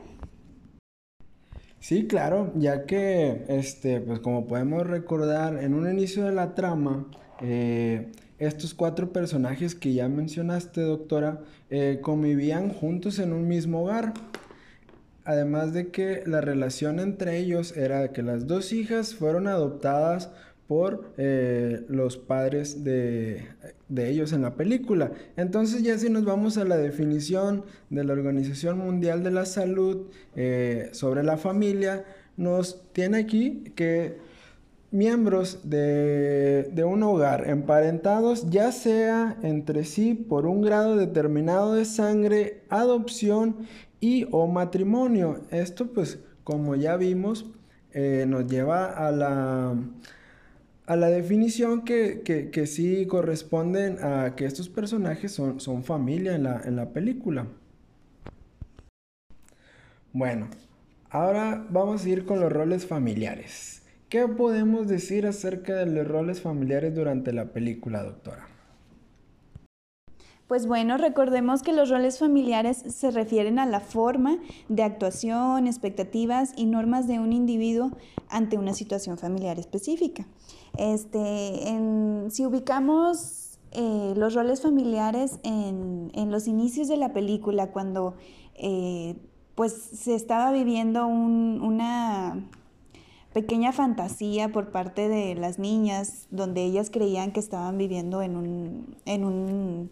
Sí, 1.81 2.05
claro, 2.05 2.51
ya 2.55 2.85
que, 2.85 3.43
este, 3.47 4.01
pues 4.01 4.19
como 4.19 4.45
podemos 4.45 4.85
recordar, 4.85 5.63
en 5.63 5.73
un 5.73 5.89
inicio 5.89 6.23
de 6.25 6.31
la 6.31 6.53
trama, 6.53 7.07
eh, 7.41 8.11
estos 8.38 8.75
cuatro 8.75 9.11
personajes 9.11 9.73
que 9.73 9.91
ya 9.91 10.07
mencionaste, 10.07 10.81
doctora, 10.81 11.41
eh, 11.71 11.97
convivían 12.03 12.69
juntos 12.69 13.17
en 13.17 13.33
un 13.33 13.47
mismo 13.47 13.81
hogar. 13.81 14.13
Además 15.25 15.73
de 15.73 15.89
que 15.89 16.21
la 16.27 16.39
relación 16.39 17.00
entre 17.00 17.38
ellos 17.39 17.75
era 17.75 18.11
que 18.13 18.21
las 18.21 18.45
dos 18.45 18.73
hijas 18.73 19.15
fueron 19.15 19.47
adoptadas 19.47 20.29
por 20.71 21.11
eh, 21.17 21.83
los 21.89 22.15
padres 22.15 22.81
de, 22.85 23.45
ellos 23.93 24.31
en 24.31 24.41
la 24.41 24.55
película. 24.55 25.11
Entonces 25.35 25.83
ya 25.83 25.97
si 25.97 26.09
nos 26.09 26.23
vamos 26.23 26.57
a 26.57 26.63
la 26.63 26.77
definición 26.77 27.65
de 27.89 28.05
la 28.05 28.13
Organización 28.13 28.77
Mundial 28.77 29.21
de 29.21 29.31
la 29.31 29.45
Salud 29.45 30.07
eh, 30.33 30.87
sobre 30.93 31.23
la 31.23 31.35
familia, 31.35 32.05
nos 32.37 32.89
tiene 32.93 33.17
aquí 33.17 33.73
que 33.75 34.15
miembros 34.91 35.69
de, 35.69 36.69
de, 36.71 36.85
un 36.85 37.03
hogar 37.03 37.49
emparentados 37.49 38.49
ya 38.49 38.71
sea 38.71 39.37
entre 39.43 39.83
sí 39.83 40.13
por 40.13 40.45
un 40.45 40.61
grado 40.61 40.95
determinado 40.95 41.73
de 41.73 41.83
sangre, 41.83 42.63
adopción 42.69 43.67
y 43.99 44.25
o 44.31 44.47
matrimonio. 44.47 45.41
Esto 45.51 45.87
pues 45.87 46.19
como 46.45 46.75
ya 46.75 46.95
vimos 46.95 47.51
eh, 47.93 48.23
nos 48.25 48.47
lleva 48.47 48.85
a 48.85 49.11
la 49.11 49.75
a 50.91 50.98
la 50.98 51.07
definición 51.07 51.86
que, 51.86 52.21
que, 52.21 52.67
sí 52.67 53.05
corresponden 53.05 54.03
a 54.03 54.36
que 54.36 54.43
estos 54.43 54.67
personajes 54.67 55.31
son, 55.31 55.62
son 55.62 55.86
familia 55.86 56.36
en 56.36 56.43
la, 56.43 56.62
en 56.65 56.75
la 56.75 56.89
película. 56.89 57.48
Bueno, 60.12 60.50
ahora 61.10 61.65
vamos 61.69 62.03
a 62.03 62.10
ir 62.10 62.25
con 62.25 62.41
los 62.41 62.51
roles 62.51 62.86
familiares. 62.86 63.83
¿Qué 64.10 64.27
podemos 64.27 64.89
decir 64.89 65.25
acerca 65.25 65.75
de 65.75 65.86
los 65.86 66.05
roles 66.05 66.41
familiares 66.41 66.93
durante 66.93 67.31
la 67.31 67.53
película, 67.53 68.03
doctora? 68.03 68.50
Pues 70.51 70.67
bueno, 70.67 70.98
recordemos 70.98 71.63
que 71.63 71.72
los 71.72 71.89
roles 71.89 72.20
familiares 72.20 72.84
se 72.86 73.10
refieren 73.10 73.58
a 73.58 73.65
la 73.65 73.79
forma 73.79 74.38
de 74.67 74.84
actuación, 74.84 75.65
expectativas 75.65 76.51
y 76.58 76.65
normas 76.65 77.08
de 77.08 77.20
un 77.20 77.31
individuo 77.31 77.91
ante 78.27 78.58
una 78.58 78.74
situación 78.74 79.17
familiar 79.17 79.60
específica. 79.60 80.27
Este, 80.77 81.79
si 82.31 82.46
ubicamos 82.46 83.60
eh, 83.72 84.13
los 84.17 84.34
roles 84.34 84.62
familiares 84.62 85.39
en, 85.43 86.12
los 86.29 86.50
inicios 86.50 86.89
de 86.89 86.98
la 86.98 87.13
película, 87.13 87.72
cuando 87.72 88.15
eh, 88.55 89.15
pues 89.55 89.72
se 89.72 90.15
estaba 90.15 90.51
viviendo 90.51 91.08
una 91.08 92.46
pequeña 93.31 93.72
fantasía 93.72 94.51
por 94.51 94.72
parte 94.72 95.08
de 95.08 95.34
las 95.36 95.60
niñas, 95.60 96.27
donde 96.29 96.65
ellas 96.65 96.89
creían 96.89 97.31
que 97.31 97.39
estaban 97.39 97.77
viviendo 97.77 98.22
en 98.22 98.36
un, 98.36 98.98
en 99.05 99.24
un 99.24 99.91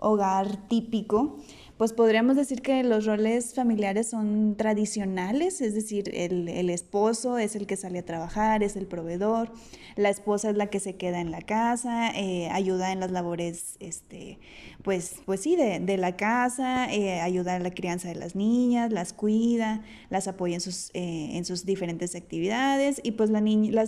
hogar 0.00 0.68
típico, 0.68 1.38
pues 1.80 1.94
podríamos 1.94 2.36
decir 2.36 2.60
que 2.60 2.82
los 2.82 3.06
roles 3.06 3.54
familiares 3.54 4.10
son 4.10 4.54
tradicionales, 4.54 5.62
es 5.62 5.74
decir, 5.74 6.10
el, 6.12 6.68
esposo 6.68 7.38
es 7.38 7.56
el 7.56 7.66
que 7.66 7.74
sale 7.74 8.00
a 8.00 8.04
trabajar, 8.04 8.62
es 8.62 8.76
el 8.76 8.86
proveedor, 8.86 9.50
la 9.96 10.10
esposa 10.10 10.50
es 10.50 10.58
la 10.58 10.66
que 10.66 10.78
se 10.78 10.96
queda 10.96 11.22
en 11.22 11.30
la 11.30 11.40
casa, 11.40 12.10
eh, 12.14 12.50
ayuda 12.50 12.92
en 12.92 13.00
las 13.00 13.12
labores, 13.12 13.78
este, 13.80 14.38
pues, 14.82 15.22
pues 15.24 15.40
sí, 15.40 15.56
de, 15.56 15.96
la 15.96 16.18
casa, 16.18 16.92
eh, 16.92 17.18
ayuda 17.22 17.56
en 17.56 17.62
la 17.62 17.70
crianza 17.70 18.08
de 18.08 18.16
las 18.16 18.36
niñas, 18.36 18.92
las 18.92 19.14
cuida, 19.14 19.82
las 20.10 20.28
apoya 20.28 20.56
en 20.56 20.60
sus, 20.60 20.90
eh, 20.92 21.30
en 21.32 21.46
sus 21.46 21.64
diferentes 21.64 22.14
actividades 22.14 23.00
y 23.02 23.12
pues 23.12 23.30
las 23.30 23.40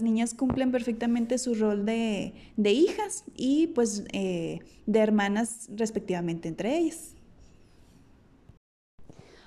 niñas 0.03 0.33
cumplen 0.33 0.73
perfectamente 0.73 1.37
su 1.37 1.55
rol 1.57 1.85
de, 1.85 2.33
de 2.57 2.73
hijas 2.73 3.25
y 3.37 3.67
pues 3.67 4.05
de 4.05 4.63
hermanas 4.87 5.69
respectivamente 5.77 6.49
entre 6.49 6.79
ellas. 6.79 7.17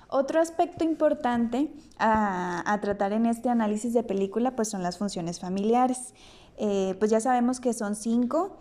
Otro 0.07 0.39
aspecto 0.39 0.83
importante 0.83 1.73
a, 1.97 2.77
tratar 2.81 3.13
en 3.13 3.25
este 3.25 3.49
análisis 3.49 3.93
de 3.93 4.03
película 4.03 4.55
pues 4.55 4.69
son 4.69 4.83
las 4.83 4.97
funciones 4.97 5.39
familiares. 5.39 6.13
Eh, 6.57 6.95
pues 6.99 7.11
ya 7.11 7.19
sabemos 7.19 7.59
que 7.59 7.73
son 7.73 7.95
cinco. 7.95 8.57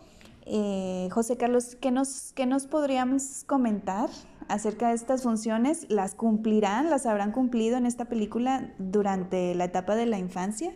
Eh, 0.46 1.08
José 1.12 1.36
Carlos, 1.36 1.76
¿qué 1.80 1.90
nos, 1.90 2.32
¿qué 2.34 2.46
nos 2.46 2.66
podríamos 2.66 3.44
comentar 3.46 4.10
acerca 4.48 4.88
de 4.88 4.94
estas 4.94 5.22
funciones? 5.22 5.86
¿Las 5.88 6.14
cumplirán, 6.14 6.90
las 6.90 7.06
habrán 7.06 7.32
cumplido 7.32 7.76
en 7.76 7.86
esta 7.86 8.06
película 8.06 8.72
durante 8.78 9.54
la 9.54 9.64
etapa 9.64 9.96
de 9.96 10.06
la 10.06 10.18
infancia? 10.18 10.74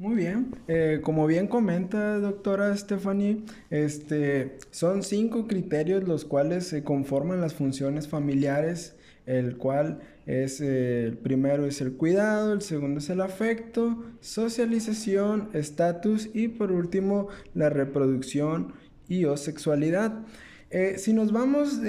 Muy 0.00 0.16
bien, 0.16 0.56
eh, 0.66 1.00
como 1.02 1.26
bien 1.26 1.46
comenta 1.46 2.18
doctora 2.20 2.74
Stephanie, 2.74 3.44
este, 3.68 4.56
son 4.70 5.02
cinco 5.02 5.46
criterios 5.46 6.08
los 6.08 6.24
cuales 6.24 6.66
se 6.68 6.82
conforman 6.82 7.42
las 7.42 7.52
funciones 7.52 8.08
familiares, 8.08 8.96
el 9.26 9.58
cual 9.58 10.00
es, 10.24 10.62
eh, 10.62 11.04
el 11.04 11.18
primero 11.18 11.66
es 11.66 11.82
el 11.82 11.98
cuidado, 11.98 12.54
el 12.54 12.62
segundo 12.62 13.00
es 13.00 13.10
el 13.10 13.20
afecto, 13.20 14.02
socialización, 14.20 15.50
estatus 15.52 16.30
y 16.32 16.48
por 16.48 16.72
último 16.72 17.28
la 17.52 17.68
reproducción 17.68 18.72
y 19.06 19.26
o 19.26 19.36
sexualidad. 19.36 20.24
Eh, 20.70 20.94
si 20.96 21.12
nos 21.12 21.30
vamos 21.30 21.82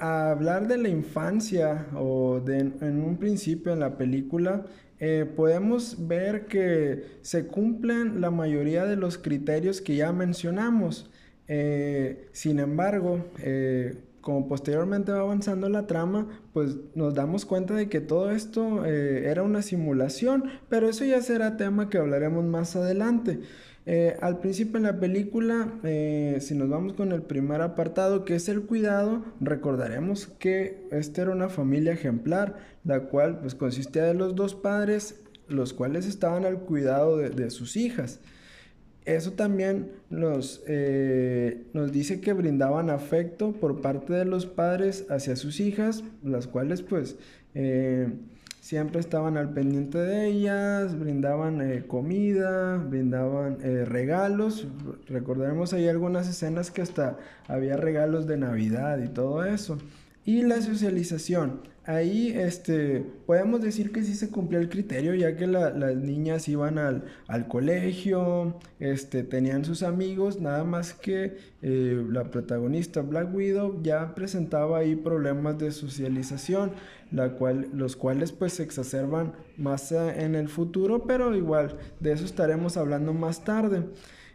a 0.00 0.30
hablar 0.30 0.66
de 0.66 0.78
la 0.78 0.88
infancia 0.88 1.86
o 1.94 2.40
de, 2.40 2.58
en 2.58 3.02
un 3.02 3.18
principio 3.18 3.72
en 3.72 3.80
la 3.80 3.96
película, 3.96 4.64
eh, 4.98 5.24
podemos 5.24 6.08
ver 6.08 6.46
que 6.46 7.04
se 7.22 7.46
cumplen 7.46 8.20
la 8.20 8.30
mayoría 8.30 8.84
de 8.84 8.96
los 8.96 9.16
criterios 9.16 9.80
que 9.80 9.96
ya 9.96 10.12
mencionamos. 10.12 11.10
Eh, 11.48 12.28
sin 12.32 12.58
embargo, 12.58 13.24
eh, 13.38 13.96
como 14.20 14.46
posteriormente 14.46 15.12
va 15.12 15.20
avanzando 15.20 15.70
la 15.70 15.86
trama, 15.86 16.28
pues 16.52 16.76
nos 16.94 17.14
damos 17.14 17.46
cuenta 17.46 17.74
de 17.74 17.88
que 17.88 18.00
todo 18.00 18.30
esto 18.30 18.84
era 18.84 19.42
una 19.42 19.62
simulación, 19.62 20.44
pero 20.68 20.90
eso 20.90 21.06
ya 21.06 21.22
será 21.22 21.56
tema 21.56 21.88
que 21.88 21.96
hablaremos 21.96 22.44
más 22.44 22.76
adelante. 22.76 23.40
Eh, 23.86 24.16
al 24.20 24.40
principio 24.40 24.76
en 24.76 24.82
la 24.82 25.00
película, 25.00 25.72
eh, 25.84 26.36
si 26.40 26.54
nos 26.54 26.68
vamos 26.68 26.92
con 26.92 27.12
el 27.12 27.22
primer 27.22 27.62
apartado, 27.62 28.24
que 28.24 28.34
es 28.34 28.48
el 28.48 28.62
cuidado, 28.62 29.24
recordaremos 29.40 30.26
que 30.26 30.86
esta 30.90 31.22
era 31.22 31.30
una 31.30 31.48
familia 31.48 31.92
ejemplar, 31.92 32.58
la 32.84 33.04
cual 33.04 33.40
pues 33.40 33.54
consistía 33.54 34.04
de 34.04 34.14
los 34.14 34.34
dos 34.34 34.54
padres, 34.54 35.20
los 35.48 35.72
cuales 35.72 36.06
estaban 36.06 36.44
al 36.44 36.60
cuidado 36.60 37.16
de, 37.16 37.50
sus 37.50 37.76
hijas. 37.76 38.20
Eso 39.06 39.32
también 39.32 39.90
nos, 40.10 40.62
eh, 40.68 41.64
nos 41.72 41.90
dice 41.90 42.20
que 42.20 42.34
brindaban 42.34 42.90
afecto 42.90 43.52
por 43.52 43.80
parte 43.80 44.12
de 44.12 44.26
los 44.26 44.44
padres 44.44 45.06
hacia 45.08 45.36
sus 45.36 45.58
hijas, 45.58 46.04
las 46.22 46.46
cuales 46.46 46.82
pues 46.82 47.16
siempre 48.60 49.00
estaban 49.00 49.36
al 49.36 49.52
pendiente 49.52 49.98
de 49.98 50.26
ellas, 50.26 50.98
brindaban 50.98 51.60
eh, 51.60 51.84
comida, 51.86 52.76
brindaban 52.76 53.58
eh, 53.62 53.84
regalos. 53.84 54.68
Recordaremos 55.08 55.72
ahí 55.72 55.88
algunas 55.88 56.28
escenas 56.28 56.70
que 56.70 56.82
hasta 56.82 57.18
había 57.48 57.76
regalos 57.76 58.26
de 58.26 58.36
Navidad 58.36 58.98
y 59.02 59.08
todo 59.08 59.44
eso. 59.44 59.78
Y 60.24 60.42
la 60.42 60.60
socialización. 60.60 61.62
Ahí 61.90 62.28
este, 62.36 63.04
podemos 63.26 63.62
decir 63.62 63.90
que 63.90 64.04
sí 64.04 64.14
se 64.14 64.28
cumplió 64.28 64.60
el 64.60 64.68
criterio, 64.68 65.14
ya 65.14 65.34
que 65.34 65.46
las 65.46 65.96
niñas 65.96 66.46
iban 66.46 66.78
al, 66.78 67.02
colegio, 67.48 68.58
este, 68.78 69.24
tenían 69.24 69.64
sus 69.64 69.82
amigos, 69.82 70.40
nada 70.40 70.62
más 70.62 70.92
que 70.92 71.38
eh, 71.62 72.04
la 72.10 72.30
protagonista 72.30 73.00
Black 73.00 73.34
Widow 73.34 73.82
ya 73.82 74.14
presentaba 74.14 74.78
ahí 74.78 74.94
problemas 74.94 75.58
de 75.58 75.72
socialización, 75.72 76.72
la 77.10 77.30
cual, 77.32 77.68
los 77.72 77.96
cuales 77.96 78.30
pues 78.30 78.52
se 78.52 78.62
exacerban 78.62 79.32
más 79.56 79.90
eh, 79.90 80.22
en 80.22 80.34
el 80.34 80.48
futuro, 80.48 81.06
pero 81.06 81.34
igual 81.34 81.76
de 81.98 82.12
eso 82.12 82.24
estaremos 82.24 82.76
hablando 82.76 83.14
más 83.14 83.42
tarde. 83.42 83.84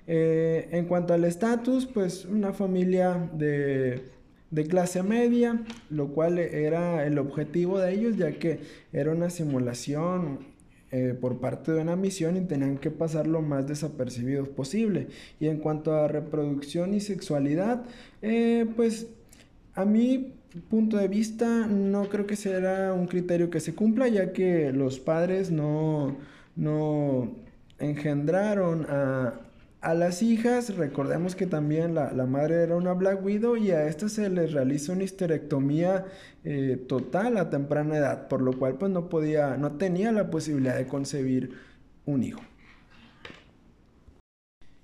Eh, 0.07 0.67
en 0.71 0.85
cuanto 0.85 1.13
al 1.13 1.23
estatus, 1.23 1.85
pues 1.85 2.25
una 2.25 2.53
familia 2.53 3.29
de 3.33 4.03
de 4.51 4.65
clase 4.65 5.03
media, 5.03 5.63
lo 5.89 6.10
cual 6.10 6.38
era 6.39 7.05
el 7.05 7.17
objetivo 7.17 7.79
de 7.79 7.93
ellos, 7.93 8.17
ya 8.17 8.31
que 8.34 8.60
era 8.93 9.12
una 9.12 9.29
simulación 9.29 10.39
eh, 10.91 11.13
por 11.19 11.39
parte 11.39 11.71
de 11.71 11.81
una 11.81 11.95
misión 11.95 12.38
y 12.38 12.41
tenían 12.41 12.77
que 12.77 12.91
pasar 12.91 13.27
lo 13.27 13.41
más 13.41 13.67
desapercibidos 13.67 14.47
posible. 14.47 15.08
Y 15.39 15.47
en 15.47 15.58
cuanto 15.58 15.93
a 15.93 16.08
reproducción 16.08 16.93
y 16.93 17.01
sexualidad, 17.01 17.84
eh, 18.21 18.65
pues 18.75 19.08
a 19.73 19.84
mi 19.84 20.34
punto 20.69 20.97
de 20.97 21.08
vista 21.08 21.67
no 21.67 22.08
creo 22.08 22.25
que 22.25 22.36
sea 22.36 22.93
un 22.93 23.08
criterio 23.08 23.49
que 23.49 23.60
se 23.60 23.75
cumpla, 23.75 24.08
ya 24.08 24.31
que 24.31 24.71
los 24.71 24.99
padres 24.99 25.51
no, 25.51 26.15
no 26.55 27.34
engendraron 27.79 28.86
a, 28.89 29.44
a 29.85 29.93
las 29.93 30.23
hijas, 30.23 30.75
recordemos 30.75 31.35
que 31.35 31.45
también 31.45 31.93
la, 31.93 32.11
madre 32.25 32.63
era 32.63 32.75
una 32.75 32.93
Black 32.93 33.23
Widow 33.23 33.55
y 33.55 33.69
a 33.69 33.87
esta 33.87 34.09
se 34.09 34.31
les 34.31 34.51
realiza 34.51 34.93
una 34.93 35.03
histerectomía 35.03 36.05
eh, 36.43 36.83
total 36.87 37.37
a 37.37 37.51
temprana 37.51 37.97
edad, 37.97 38.27
por 38.27 38.41
lo 38.41 38.57
cual 38.57 38.79
pues 38.79 38.91
no 38.91 39.09
podía, 39.09 39.57
no 39.57 39.73
tenía 39.73 40.11
la 40.11 40.31
posibilidad 40.31 40.75
de 40.75 40.87
concebir 40.87 41.51
un 42.05 42.23
hijo. 42.23 42.41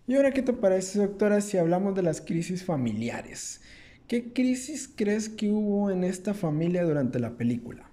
Y 0.06 0.14
ahora, 0.14 0.34
¿qué 0.34 0.44
te 0.44 0.54
parece, 0.54 1.00
doctora, 1.00 1.42
si 1.42 1.58
hablamos 1.58 1.96
de 1.96 2.04
las 2.04 2.22
crisis 2.22 2.64
familiares? 2.64 3.62
¿Qué 4.08 4.34
crisis 4.34 4.88
crees 4.96 5.30
que 5.30 5.50
hubo 5.50 5.90
en 5.90 6.04
esta 6.04 6.36
familia 6.36 6.84
durante 6.84 7.18
la 7.20 7.38
película? 7.38 7.91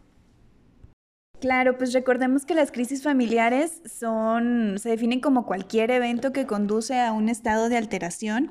Claro, 1.41 1.79
pues 1.79 1.93
recordemos 1.93 2.45
que 2.45 2.55
las 2.55 2.73
crisis 2.73 3.05
familiares 3.05 3.81
son, 3.87 4.77
se 4.79 4.89
definen 4.89 5.21
como 5.21 5.47
cualquier 5.47 5.93
evento 5.93 6.33
que 6.33 6.47
conduce 6.47 6.99
a 6.99 7.13
un 7.13 7.29
estado 7.29 7.69
de 7.69 7.77
alteración 7.77 8.51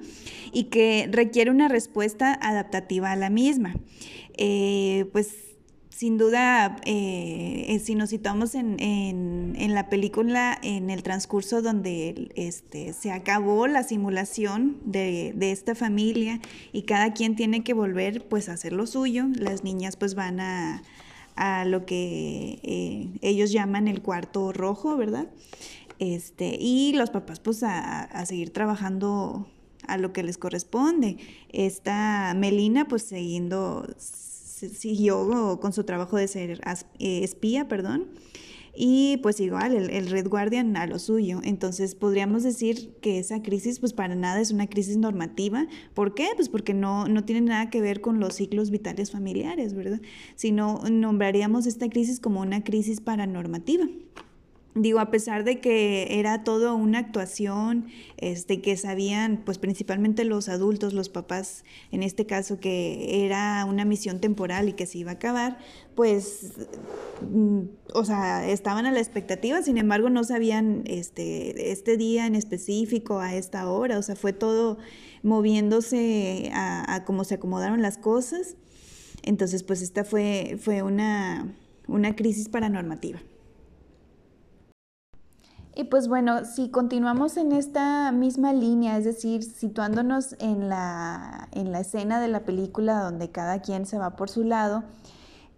y 0.53 0.65
que 0.65 1.09
requiere 1.11 1.51
una 1.51 1.67
respuesta 1.67 2.37
adaptativa 2.41 3.11
a 3.11 3.17
la 3.17 3.29
misma. 3.29 3.75
Eh, 4.37 5.09
pues 5.11 5.47
sin 5.89 6.19
duda, 6.19 6.77
eh, 6.85 7.65
eh, 7.69 7.79
si 7.79 7.95
nos 7.95 8.11
situamos 8.11 8.53
en, 8.53 9.55
la 9.73 9.89
película, 9.89 10.57
en 10.61 10.91
el 10.91 11.01
transcurso 11.01 11.63
donde 11.63 12.29
este, 12.35 12.93
se 12.93 13.11
acabó 13.11 13.65
la 13.65 13.81
simulación 13.81 14.77
de, 14.85 15.33
de, 15.35 15.51
esta 15.51 15.73
familia 15.73 16.39
y 16.71 16.83
cada 16.83 17.13
quien 17.13 17.35
tiene 17.35 17.63
que 17.63 17.73
volver 17.73 18.27
pues 18.27 18.47
a 18.47 18.53
hacer 18.53 18.73
lo 18.73 18.85
suyo, 18.85 19.25
las 19.39 19.63
niñas 19.63 19.95
pues 19.97 20.13
van 20.13 20.39
a 20.39 20.83
a 21.37 21.65
lo 21.65 21.85
que 21.85 22.59
eh, 22.63 23.09
ellos 23.21 23.51
llaman 23.51 23.87
el 23.87 24.01
cuarto 24.01 24.51
rojo, 24.51 24.97
¿verdad? 24.97 25.27
Este, 25.99 26.57
y 26.59 26.93
los 26.93 27.09
papás 27.11 27.39
pues 27.39 27.63
a, 27.63 28.25
seguir 28.25 28.51
trabajando 28.51 29.47
a 29.87 29.97
lo 29.97 30.13
que 30.13 30.23
les 30.23 30.37
corresponde. 30.37 31.17
Esta 31.49 32.33
Melina 32.35 32.87
pues 32.87 33.03
siguiendo, 33.03 33.87
siguió 33.97 35.59
con 35.61 35.73
su 35.73 35.83
trabajo 35.83 36.17
de 36.17 36.27
ser 36.27 36.61
eh, 36.99 37.23
espía, 37.23 37.67
perdón, 37.67 38.07
y 38.79 39.17
pues 39.17 39.39
igual, 39.39 39.73
el, 39.75 40.07
Red 40.07 40.27
Guardian 40.27 40.77
a 40.77 40.85
lo 40.85 40.99
suyo. 40.99 41.39
Entonces 41.43 41.95
podríamos 41.95 42.43
decir 42.43 42.93
que 43.01 43.17
esa 43.17 43.41
crisis 43.41 43.79
pues 43.79 43.93
para 43.93 44.13
nada 44.13 44.39
es 44.39 44.51
una 44.51 44.67
crisis 44.67 44.97
normativa. 44.97 45.65
¿Por 45.95 46.13
qué? 46.13 46.27
Pues 46.35 46.47
porque 46.47 46.75
no, 46.75 47.07
no 47.07 47.25
tiene 47.25 47.41
nada 47.41 47.71
que 47.71 47.81
ver 47.81 48.01
con 48.01 48.19
los 48.19 48.35
ciclos 48.35 48.69
vitales 48.69 49.09
familiares, 49.09 49.73
¿verdad? 49.73 49.99
Sino 50.35 50.83
nombraríamos 50.91 51.65
esta 51.65 51.89
crisis 51.89 52.19
como 52.19 52.41
una 52.41 52.63
crisis 52.63 53.01
paranormativa. 53.01 53.87
Digo, 54.79 54.99
a 54.99 55.09
pesar 55.09 55.43
de 55.43 55.59
que 55.59 56.19
era 56.19 56.43
todo 56.43 56.75
una 56.75 56.99
actuación, 56.99 57.87
este, 58.17 58.61
que 58.61 58.77
sabían, 58.77 59.41
pues 59.43 59.57
principalmente 59.57 60.23
los 60.23 60.49
adultos, 60.49 60.93
los 60.93 61.09
papás, 61.09 61.63
en 61.91 62.03
este 62.03 62.27
caso, 62.27 62.59
que 62.59 63.25
era 63.25 63.65
una 63.65 63.85
misión 63.85 64.21
temporal 64.21 64.69
y 64.69 64.73
que 64.73 64.85
se 64.85 64.99
iba 64.99 65.11
a 65.11 65.13
acabar, 65.15 65.57
pues, 65.95 66.51
mm, 67.27 67.61
o 67.95 68.05
sea, 68.05 68.47
estaban 68.47 68.85
a 68.85 68.91
la 68.91 68.99
expectativa, 68.99 69.63
sin 69.63 69.79
embargo, 69.79 70.11
no 70.11 70.23
sabían 70.23 70.83
este, 70.85 71.71
este 71.71 71.97
día 71.97 72.27
en 72.27 72.35
específico, 72.35 73.19
a 73.19 73.35
esta 73.35 73.67
hora, 73.71 73.97
o 73.97 74.03
sea, 74.03 74.15
fue 74.15 74.31
todo 74.31 74.77
moviéndose 75.23 76.51
a, 76.53 77.03
cómo 77.05 77.23
se 77.23 77.35
acomodaron 77.35 77.81
las 77.81 77.97
cosas. 77.97 78.55
Entonces, 79.23 79.63
pues 79.63 79.81
esta 79.81 80.03
fue, 80.03 80.57
fue 80.61 80.83
una, 80.83 81.55
una 81.87 82.15
crisis 82.15 82.47
paranormativa. 82.47 83.19
Y 85.79 85.83
pues 85.83 86.07
bueno, 86.07 86.43
si 86.43 86.69
continuamos 86.71 87.37
en 87.37 87.51
esta 87.51 88.11
misma 88.11 88.51
línea, 88.51 88.97
es 88.97 89.05
decir, 89.05 89.43
situándonos 89.43 90.35
en 90.39 90.69
la, 90.69 91.49
en 91.51 91.71
la 91.71 91.81
escena 91.81 92.19
de 92.19 92.27
la 92.27 92.45
película 92.45 93.03
donde 93.03 93.29
cada 93.29 93.61
quien 93.61 93.85
se 93.85 93.99
va 93.99 94.15
por 94.15 94.27
su 94.27 94.43
lado, 94.43 94.85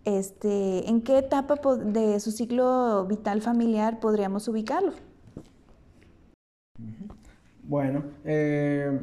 este, 0.04 0.90
¿en 0.90 1.04
qué 1.04 1.20
etapa 1.20 1.56
de 1.78 2.20
su 2.20 2.32
ciclo 2.32 3.06
vital 3.06 3.42
familiar 3.42 4.02
podríamos 4.02 4.50
ubicarlo? 4.50 4.92
Bueno, 7.64 8.04
eh, 8.26 9.00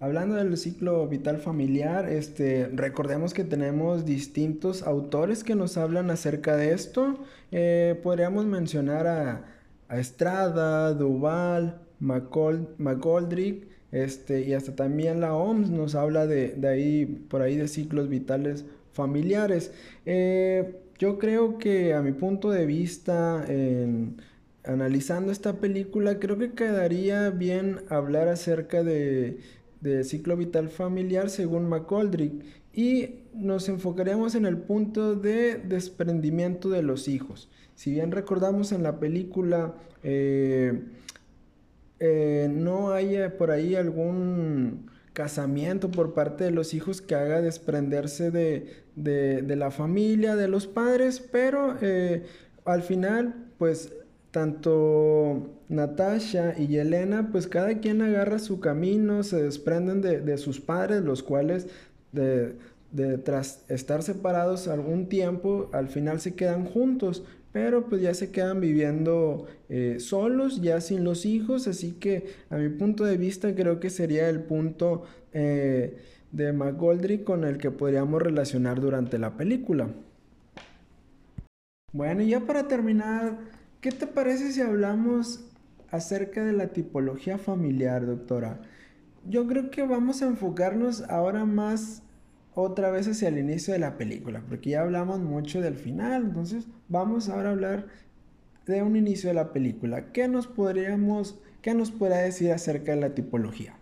hablando 0.00 0.34
del 0.34 0.58
ciclo 0.58 1.08
vital 1.08 1.38
familiar, 1.38 2.10
este, 2.10 2.68
recordemos 2.74 3.32
que 3.32 3.44
tenemos 3.44 4.04
distintos 4.04 4.82
autores 4.82 5.44
que 5.44 5.54
nos 5.54 5.78
hablan 5.78 6.10
acerca 6.10 6.56
de 6.56 6.74
esto. 6.74 7.16
Eh, 7.52 7.98
podríamos 8.02 8.44
mencionar 8.44 9.06
a 9.06 9.61
a 9.92 9.98
Estrada, 9.98 10.94
Duval, 10.94 11.82
McGoldrick, 12.00 13.68
este, 13.92 14.40
y 14.40 14.54
hasta 14.54 14.74
también 14.74 15.20
la 15.20 15.34
OMS 15.34 15.68
nos 15.68 15.94
habla 15.94 16.26
de, 16.26 16.56
ahí, 16.66 17.04
por 17.28 17.42
ahí 17.42 17.56
de 17.56 17.68
ciclos 17.68 18.08
vitales 18.08 18.64
familiares. 18.94 19.70
Eh, 20.06 20.76
yo 20.98 21.18
creo 21.18 21.58
que 21.58 21.92
a 21.92 22.00
mi 22.00 22.12
punto 22.12 22.50
de 22.50 22.64
vista, 22.64 23.44
analizando 24.64 25.30
esta 25.30 25.60
película, 25.60 26.18
creo 26.18 26.38
que 26.38 26.52
quedaría 26.52 27.28
bien 27.28 27.82
hablar 27.90 28.28
acerca 28.28 28.82
de, 28.82 29.40
de 29.82 30.04
ciclo 30.04 30.36
vital 30.36 30.68
familiar 30.68 31.28
según 31.28 31.68
McGoldrick 31.68 32.32
y 32.72 33.16
nos 33.34 33.68
enfocaríamos 33.68 34.34
en 34.34 34.46
el 34.46 34.56
punto 34.56 35.14
de 35.14 35.56
desprendimiento 35.56 36.70
de 36.70 36.82
los 36.82 37.08
hijos. 37.08 37.50
Si 37.74 37.90
bien 37.90 38.12
recordamos 38.12 38.72
en 38.72 38.82
la 38.82 38.98
película, 38.98 39.74
eh, 40.02 40.82
eh, 42.00 42.48
no 42.50 42.92
hay 42.92 43.16
por 43.38 43.50
ahí 43.50 43.74
algún 43.74 44.90
casamiento 45.12 45.90
por 45.90 46.14
parte 46.14 46.44
de 46.44 46.50
los 46.50 46.74
hijos 46.74 47.02
que 47.02 47.14
haga 47.14 47.42
desprenderse 47.42 48.30
de, 48.30 49.56
la 49.56 49.70
familia, 49.70 50.36
de 50.36 50.48
los 50.48 50.66
padres, 50.66 51.20
pero 51.20 51.76
eh, 51.82 52.24
al 52.64 52.82
final, 52.82 53.34
pues 53.58 53.92
tanto 54.32 55.50
Natasha 55.68 56.54
y 56.58 56.78
Elena, 56.78 57.28
pues 57.30 57.46
cada 57.46 57.78
quien 57.78 58.00
agarra 58.02 58.38
su 58.38 58.60
camino, 58.60 59.22
se 59.22 59.42
desprenden 59.42 60.00
de, 60.00 60.38
sus 60.38 60.58
padres, 60.58 61.02
los 61.02 61.22
cuales 61.22 61.68
de, 62.12 62.56
tras 63.18 63.64
estar 63.68 64.02
separados 64.02 64.68
algún 64.68 65.08
tiempo, 65.08 65.70
al 65.72 65.88
final 65.88 66.18
se 66.18 66.34
quedan 66.34 66.64
juntos, 66.64 67.24
pero 67.52 67.90
pues 67.90 68.00
ya 68.00 68.14
se 68.14 68.30
quedan 68.30 68.62
viviendo 68.62 69.46
eh, 69.68 69.96
solos, 70.00 70.62
ya 70.62 70.80
sin 70.80 71.04
los 71.04 71.26
hijos, 71.26 71.68
así 71.68 71.92
que 71.92 72.32
a 72.48 72.56
mi 72.56 72.70
punto 72.70 73.04
de 73.04 73.18
vista 73.18 73.54
creo 73.54 73.80
que 73.80 73.90
sería 73.90 74.30
el 74.30 74.40
punto 74.40 75.02
eh, 75.34 75.98
de 76.32 76.54
McGoldrick 76.54 77.24
con 77.24 77.44
el 77.44 77.58
que 77.58 77.70
podríamos 77.70 78.22
relacionar 78.22 78.80
durante 78.80 79.18
la 79.18 79.36
película. 79.36 79.90
Bueno, 81.92 82.22
y 82.22 82.28
ya 82.28 82.40
para 82.40 82.68
terminar, 82.68 83.36
¿qué 83.82 83.90
te 83.90 84.06
parece 84.06 84.52
si 84.52 84.60
hablamos 84.60 85.44
acerca 85.90 86.44
de 86.44 86.52
la 86.52 86.68
tipología 86.68 87.36
familiar, 87.36 88.06
doctora? 88.06 88.62
Yo 89.28 89.46
creo 89.48 89.70
que 89.70 89.82
vamos 89.82 90.22
a 90.22 90.26
enfocarnos 90.26 91.02
ahora 91.10 91.44
más 91.44 92.02
otra 92.54 92.90
vez 92.90 93.08
hacia 93.08 93.28
el 93.28 93.38
inicio 93.38 93.74
de 93.74 93.80
la 93.80 93.98
película, 93.98 94.42
porque 94.48 94.70
ya 94.70 94.82
hablamos 94.82 95.18
mucho 95.18 95.60
del 95.60 95.74
final, 95.74 96.26
entonces 96.26 96.68
vamos 96.88 97.28
ahora 97.28 97.48
a 97.48 97.52
hablar 97.52 97.86
de 98.66 98.82
un 98.82 98.94
inicio 98.94 99.30
de 99.30 99.34
la 99.34 99.52
película. 99.52 100.12
¿Qué 100.12 100.28
nos 100.28 100.46
podríamos, 100.46 101.40
qué 101.60 101.74
nos 101.74 101.90
podrá 101.90 102.18
decir 102.18 102.52
acerca 102.52 102.94
de 102.94 103.00
la 103.00 103.14
tipología? 103.16 103.74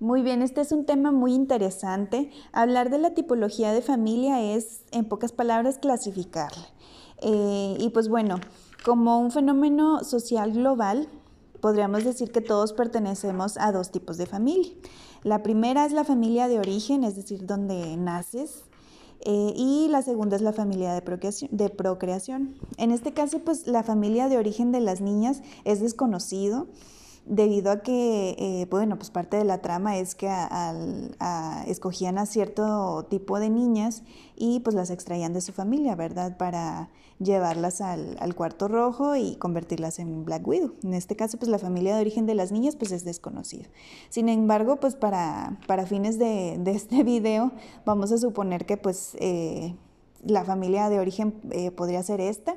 Muy 0.00 0.22
bien, 0.22 0.42
este 0.42 0.60
es 0.60 0.72
un 0.72 0.84
tema 0.84 1.12
muy 1.12 1.32
interesante. 1.32 2.30
Hablar 2.52 2.90
de 2.90 2.98
la 2.98 3.14
tipología 3.14 3.72
de 3.72 3.82
familia 3.82 4.42
es, 4.54 4.82
en 4.90 5.04
pocas 5.04 5.32
palabras, 5.32 5.78
clasificarla. 5.78 6.75
Eh, 7.22 7.76
y 7.78 7.90
pues 7.90 8.08
bueno, 8.08 8.40
como 8.84 9.18
un 9.18 9.30
fenómeno 9.30 10.04
social 10.04 10.52
global, 10.52 11.08
podríamos 11.60 12.04
decir 12.04 12.30
que 12.30 12.40
todos 12.40 12.72
pertenecemos 12.72 13.56
a 13.56 13.72
dos 13.72 13.90
tipos 13.90 14.16
de 14.16 14.26
familia. 14.26 14.72
La 15.22 15.42
primera 15.42 15.84
es 15.84 15.92
la 15.92 16.04
familia 16.04 16.48
de 16.48 16.58
origen, 16.58 17.02
es 17.02 17.16
decir, 17.16 17.46
donde 17.46 17.96
naces, 17.96 18.64
eh, 19.20 19.52
y 19.56 19.88
la 19.88 20.02
segunda 20.02 20.36
es 20.36 20.42
la 20.42 20.52
familia 20.52 20.92
de 20.92 21.02
procreación, 21.02 21.50
de 21.52 21.68
procreación. 21.70 22.54
En 22.76 22.90
este 22.90 23.12
caso, 23.12 23.40
pues 23.40 23.66
la 23.66 23.82
familia 23.82 24.28
de 24.28 24.38
origen 24.38 24.72
de 24.72 24.80
las 24.80 25.00
niñas 25.00 25.42
es 25.64 25.80
desconocido 25.80 26.68
debido 27.26 27.72
a 27.72 27.80
que, 27.82 28.36
eh, 28.38 28.66
bueno, 28.70 28.96
pues 28.96 29.10
parte 29.10 29.36
de 29.36 29.44
la 29.44 29.58
trama 29.58 29.98
es 29.98 30.14
que 30.14 30.30
escogían 31.66 32.18
a 32.18 32.26
cierto 32.26 33.06
tipo 33.10 33.38
de 33.38 33.50
niñas 33.50 34.02
y 34.36 34.60
pues 34.60 34.74
las 34.74 34.90
extraían 34.90 35.32
de 35.32 35.40
su 35.40 35.52
familia, 35.52 35.94
¿verdad? 35.96 36.36
Para 36.36 36.90
llevarlas 37.18 37.80
al, 37.80 38.34
cuarto 38.34 38.68
rojo 38.68 39.16
y 39.16 39.36
convertirlas 39.36 39.98
en 39.98 40.24
Black 40.24 40.46
Widow. 40.46 40.74
En 40.82 40.94
este 40.94 41.16
caso, 41.16 41.38
pues 41.38 41.50
la 41.50 41.58
familia 41.58 41.94
de 41.94 42.00
origen 42.00 42.26
de 42.26 42.34
las 42.34 42.52
niñas 42.52 42.76
pues 42.76 42.92
es 42.92 43.04
desconocida. 43.04 43.66
Sin 44.08 44.28
embargo, 44.28 44.76
pues 44.76 44.94
para, 44.94 45.58
para 45.66 45.86
fines 45.86 46.18
de, 46.18 46.60
este 46.66 47.02
video 47.02 47.52
vamos 47.84 48.12
a 48.12 48.18
suponer 48.18 48.66
que 48.66 48.76
pues 48.76 49.16
eh, 49.18 49.74
la 50.24 50.44
familia 50.44 50.88
de 50.88 50.98
origen 50.98 51.34
eh, 51.50 51.70
podría 51.70 52.02
ser 52.02 52.20
esta. 52.20 52.56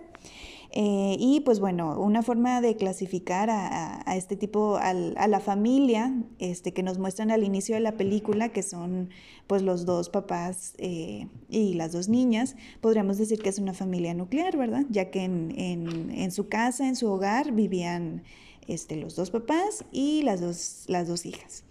Eh, 0.71 1.15
y 1.19 1.39
pues 1.39 1.59
bueno, 1.59 1.99
una 1.99 2.21
forma 2.21 2.61
de 2.61 2.75
clasificar 2.75 3.49
a, 3.49 4.15
este 4.15 4.35
tipo, 4.35 4.77
a 4.77 4.93
la 4.93 5.39
familia 5.39 6.13
este, 6.37 6.73
que 6.73 6.83
nos 6.83 6.99
muestran 6.99 7.31
al 7.31 7.43
inicio 7.43 7.75
de 7.75 7.81
la 7.81 7.97
película, 7.97 8.49
que 8.49 8.61
son 8.61 9.09
pues 9.47 9.63
los 9.63 9.85
dos 9.85 10.09
papás 10.09 10.75
eh, 10.77 11.27
y 11.49 11.73
las 11.73 11.91
dos 11.91 12.07
niñas, 12.07 12.55
podríamos 12.81 13.17
decir 13.17 13.41
que 13.41 13.49
es 13.49 13.57
una 13.57 13.73
familia 13.73 14.13
nuclear, 14.13 14.57
¿verdad? 14.57 14.85
Ya 14.89 15.09
que 15.09 15.23
en, 15.23 15.55
en, 15.57 16.31
su 16.31 16.47
casa, 16.49 16.87
en 16.87 16.95
su 16.95 17.07
hogar, 17.07 17.51
vivían 17.51 18.21
este, 18.67 18.95
los 18.95 19.15
dos 19.15 19.31
papás 19.31 19.85
y 19.91 20.21
las 20.21 20.39
dos, 20.39 20.83
las 20.87 21.07
dos 21.07 21.25
hijas. 21.25 21.63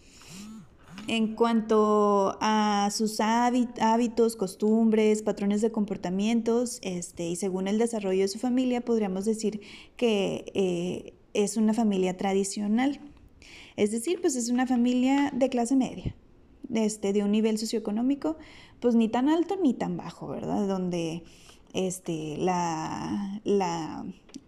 En 1.08 1.34
cuanto 1.34 2.36
a 2.42 2.90
sus 2.92 3.18
hábitos, 3.20 4.36
costumbres, 4.36 5.22
patrones 5.22 5.62
de 5.62 5.72
comportamientos, 5.72 6.80
este, 6.82 7.26
y 7.30 7.36
según 7.36 7.66
el 7.66 7.78
desarrollo 7.78 8.20
de 8.20 8.28
su 8.28 8.38
familia, 8.38 8.82
podríamos 8.82 9.24
decir 9.24 9.62
que 9.96 10.52
eh, 10.54 11.14
es 11.32 11.56
una 11.56 11.72
familia 11.72 12.18
tradicional. 12.18 13.00
Es 13.76 13.90
decir, 13.90 14.20
pues 14.20 14.36
es 14.36 14.50
una 14.50 14.66
familia 14.66 15.32
de 15.34 15.48
clase 15.48 15.76
media, 15.76 16.14
este, 16.74 17.14
de 17.14 17.24
un 17.24 17.32
nivel 17.32 17.56
socioeconómico, 17.56 18.36
pues 18.78 18.94
ni 18.94 19.08
tan 19.08 19.30
alto 19.30 19.56
ni 19.62 19.72
tan 19.72 19.96
bajo, 19.96 20.28
¿verdad? 20.28 20.68
Donde 20.68 21.22
este, 21.72 22.36
la, 22.36 23.40
la, 23.44 24.04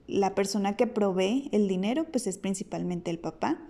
la 0.09 0.35
persona 0.35 0.77
que 0.77 0.87
provee 0.87 1.49
el 1.53 1.68
dinero, 1.68 2.05
pues 2.05 2.27
es 2.27 2.37
principalmente 2.37 3.11
el 3.11 3.18
papá 3.18 3.66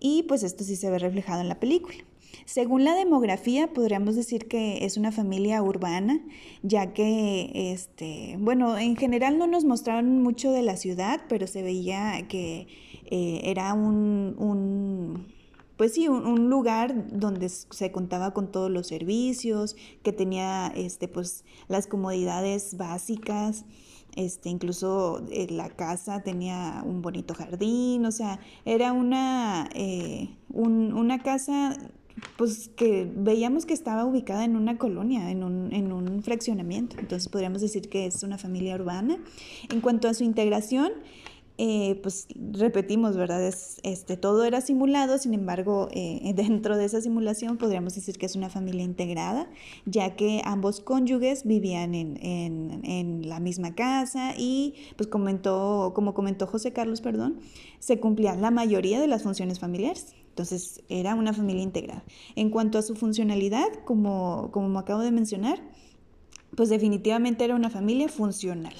y 0.00 0.24
pues 0.24 0.42
esto 0.42 0.64
sí 0.64 0.76
se 0.76 0.90
ve 0.90 0.98
reflejado 0.98 1.40
en 1.40 1.48
la 1.48 1.60
película. 1.60 1.98
Según 2.44 2.84
la 2.84 2.94
demografía, 2.94 3.72
podríamos 3.72 4.14
decir 4.14 4.46
que 4.46 4.84
es 4.84 4.96
una 4.96 5.10
familia 5.10 5.62
urbana, 5.62 6.20
ya 6.62 6.92
que, 6.92 7.72
este, 7.72 8.36
bueno, 8.38 8.78
en 8.78 8.96
general 8.96 9.38
no 9.38 9.46
nos 9.46 9.64
mostraron 9.64 10.22
mucho 10.22 10.52
de 10.52 10.62
la 10.62 10.76
ciudad, 10.76 11.22
pero 11.28 11.46
se 11.46 11.62
veía 11.62 12.26
que 12.28 12.68
eh, 13.06 13.40
era 13.44 13.74
un, 13.74 15.26
pues 15.76 15.94
sí, 15.94 16.08
un, 16.08 16.48
lugar 16.48 17.08
donde 17.10 17.48
se 17.48 17.92
contaba 17.92 18.32
con 18.32 18.50
todos 18.50 18.70
los 18.70 18.86
servicios, 18.86 19.76
que 20.02 20.12
tenía, 20.12 20.68
este, 20.74 21.08
pues, 21.08 21.44
las 21.68 21.86
comodidades 21.86 22.76
básicas. 22.76 23.64
Este, 24.14 24.48
incluso 24.48 25.26
eh, 25.30 25.46
la 25.50 25.68
casa 25.68 26.22
tenía 26.22 26.82
un 26.86 27.02
bonito 27.02 27.34
jardín, 27.34 28.06
o 28.06 28.10
sea, 28.10 28.40
era 28.64 28.94
una, 28.94 29.68
eh, 29.74 30.30
una 30.48 31.18
casa 31.18 31.76
pues 32.36 32.70
que 32.76 33.10
veíamos 33.14 33.66
que 33.66 33.74
estaba 33.74 34.04
ubicada 34.04 34.44
en 34.44 34.56
una 34.56 34.78
colonia, 34.78 35.30
en 35.30 35.42
un, 35.42 35.72
en 35.72 35.92
un 35.92 36.22
fraccionamiento. 36.22 36.96
Entonces 36.98 37.28
podríamos 37.28 37.60
decir 37.60 37.88
que 37.88 38.06
es 38.06 38.22
una 38.22 38.38
familia 38.38 38.74
urbana. 38.74 39.18
En 39.70 39.80
cuanto 39.80 40.08
a 40.08 40.14
su 40.14 40.24
integración, 40.24 40.92
eh, 41.58 41.98
pues 42.02 42.28
repetimos, 42.36 43.16
¿verdad? 43.16 43.42
Es, 43.46 43.78
este, 43.82 44.16
todo 44.16 44.44
era 44.44 44.60
simulado, 44.60 45.16
sin 45.16 45.32
embargo, 45.32 45.88
eh, 45.92 46.32
dentro 46.36 46.76
de 46.76 46.84
esa 46.84 47.00
simulación 47.00 47.56
podríamos 47.56 47.94
decir 47.94 48.18
que 48.18 48.26
es 48.26 48.36
una 48.36 48.50
familia 48.50 48.84
integrada, 48.84 49.48
ya 49.86 50.16
que 50.16 50.42
ambos 50.44 50.80
cónyuges 50.80 51.44
vivían 51.44 51.94
en, 51.94 52.18
en, 52.22 52.84
en 52.84 53.28
la 53.28 53.40
misma 53.40 53.74
casa 53.74 54.34
y, 54.36 54.74
pues 54.96 55.08
comentó, 55.08 55.92
como 55.94 56.12
comentó 56.12 56.46
José 56.46 56.72
Carlos, 56.72 57.00
perdón, 57.00 57.40
se 57.78 58.00
cumplían 58.00 58.42
la 58.42 58.50
mayoría 58.50 59.00
de 59.00 59.06
las 59.06 59.22
funciones 59.22 59.58
familiares. 59.58 60.14
Entonces, 60.28 60.82
era 60.90 61.14
una 61.14 61.32
familia 61.32 61.62
integrada. 61.62 62.04
En 62.34 62.50
cuanto 62.50 62.76
a 62.76 62.82
su 62.82 62.94
funcionalidad, 62.94 63.68
como, 63.86 64.50
como 64.52 64.78
acabo 64.78 65.00
de 65.00 65.10
mencionar, 65.10 65.62
pues 66.56 66.68
definitivamente 66.68 67.44
era 67.44 67.54
una 67.54 67.70
familia 67.70 68.08
funcional. 68.08 68.74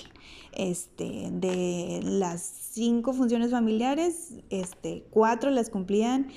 Este, 0.52 1.28
de 1.30 2.00
las 2.02 2.40
cinco 2.42 3.12
funciones 3.12 3.50
familiares, 3.50 4.32
este, 4.48 5.04
cuatro 5.10 5.50
las 5.50 5.68
cumplían 5.68 6.28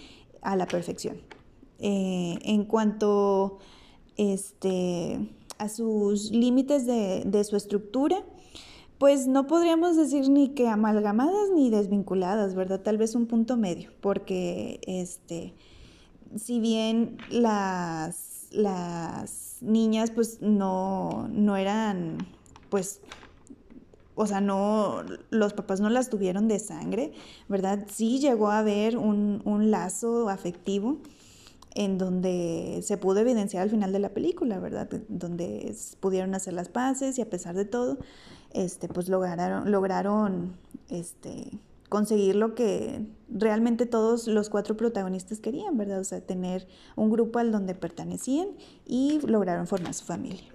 a 0.42 0.58
la 0.58 0.68
perfección. 0.68 1.22
Eh, 1.80 2.38
en 2.44 2.66
cuanto 2.66 3.60
este, 4.18 5.34
a 5.58 5.70
sus 5.70 6.32
límites 6.32 6.86
de, 6.86 7.24
de, 7.26 7.44
su 7.46 7.56
estructura, 7.56 8.26
pues 8.98 9.28
no 9.28 9.48
podríamos 9.48 9.96
decir 9.96 10.30
ni 10.30 10.50
que 10.50 10.68
amalgamadas 10.68 11.52
ni 11.56 11.70
desvinculadas, 11.70 12.56
¿verdad? 12.56 12.82
Tal 12.82 12.98
vez 12.98 13.16
un 13.16 13.26
punto 13.26 13.56
medio, 13.56 13.92
porque 14.02 14.82
este, 14.86 15.54
si 16.36 16.60
bien 16.60 17.18
las, 17.30 18.48
las 18.52 19.49
niñas 19.62 20.12
pues 20.12 20.42
no, 20.42 21.28
no 21.32 21.58
eran 21.58 22.18
pues 22.70 23.02
o 24.22 24.28
sea, 24.28 24.42
no, 24.42 25.02
los 25.30 25.54
papás 25.54 25.80
no 25.80 25.90
las 25.90 26.10
tuvieron 26.10 26.50
de 26.50 26.60
sangre, 26.60 27.14
¿verdad? 27.48 27.86
Sí 27.90 28.20
llegó 28.20 28.50
a 28.50 28.60
haber 28.60 28.98
un, 28.98 29.42
un 29.46 29.72
lazo 29.72 30.28
afectivo 30.28 30.98
en 31.74 31.98
donde 31.98 32.82
se 32.84 32.98
pudo 32.98 33.20
evidenciar 33.20 33.64
al 33.64 33.70
final 33.70 33.94
de 33.94 34.00
la 34.00 34.10
película, 34.10 34.60
¿verdad? 34.60 34.90
Donde 35.08 35.74
pudieron 36.02 36.36
hacer 36.36 36.52
las 36.52 36.68
paces 36.68 37.18
y 37.18 37.22
a 37.22 37.30
pesar 37.30 37.56
de 37.56 37.64
todo, 37.64 37.98
este, 38.52 38.90
pues 38.90 39.08
lograron, 39.08 39.72
lograron 39.72 40.58
este, 40.90 41.52
conseguir 41.90 42.36
lo 42.36 42.56
que 42.56 43.02
realmente 43.30 43.86
todos 43.86 44.28
los 44.28 44.50
cuatro 44.50 44.78
protagonistas 44.78 45.40
querían, 45.40 45.78
¿verdad? 45.78 46.00
O 46.00 46.04
sea, 46.04 46.22
tener 46.22 46.68
un 46.96 47.10
grupo 47.10 47.40
al 47.40 47.52
donde 47.52 47.76
pertenecían 47.76 48.50
y 48.86 49.20
lograron 49.26 49.68
formar 49.68 49.94
su 49.94 50.06
familia. 50.06 50.48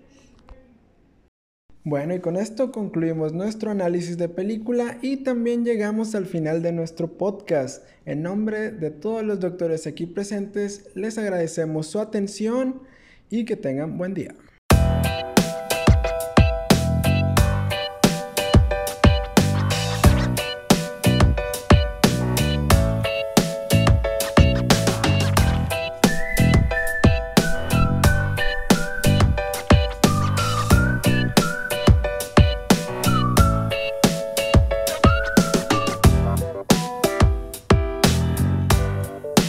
Bueno, 1.86 2.14
y 2.14 2.20
con 2.20 2.36
esto 2.36 2.72
concluimos 2.72 3.34
nuestro 3.34 3.70
análisis 3.70 4.16
de 4.16 4.30
película 4.30 4.96
y 5.02 5.18
también 5.18 5.66
llegamos 5.66 6.14
al 6.14 6.24
final 6.24 6.62
de 6.62 6.72
nuestro 6.72 7.18
podcast. 7.18 7.84
En 8.06 8.22
nombre 8.22 8.70
de 8.70 8.90
todos 8.90 9.22
los 9.22 9.38
doctores 9.38 9.86
aquí 9.86 10.06
presentes, 10.06 10.88
les 10.94 11.18
agradecemos 11.18 11.86
su 11.88 12.00
atención 12.00 12.80
y 13.28 13.44
que 13.44 13.56
tengan 13.56 13.98
buen 13.98 14.14
día. 14.14 14.34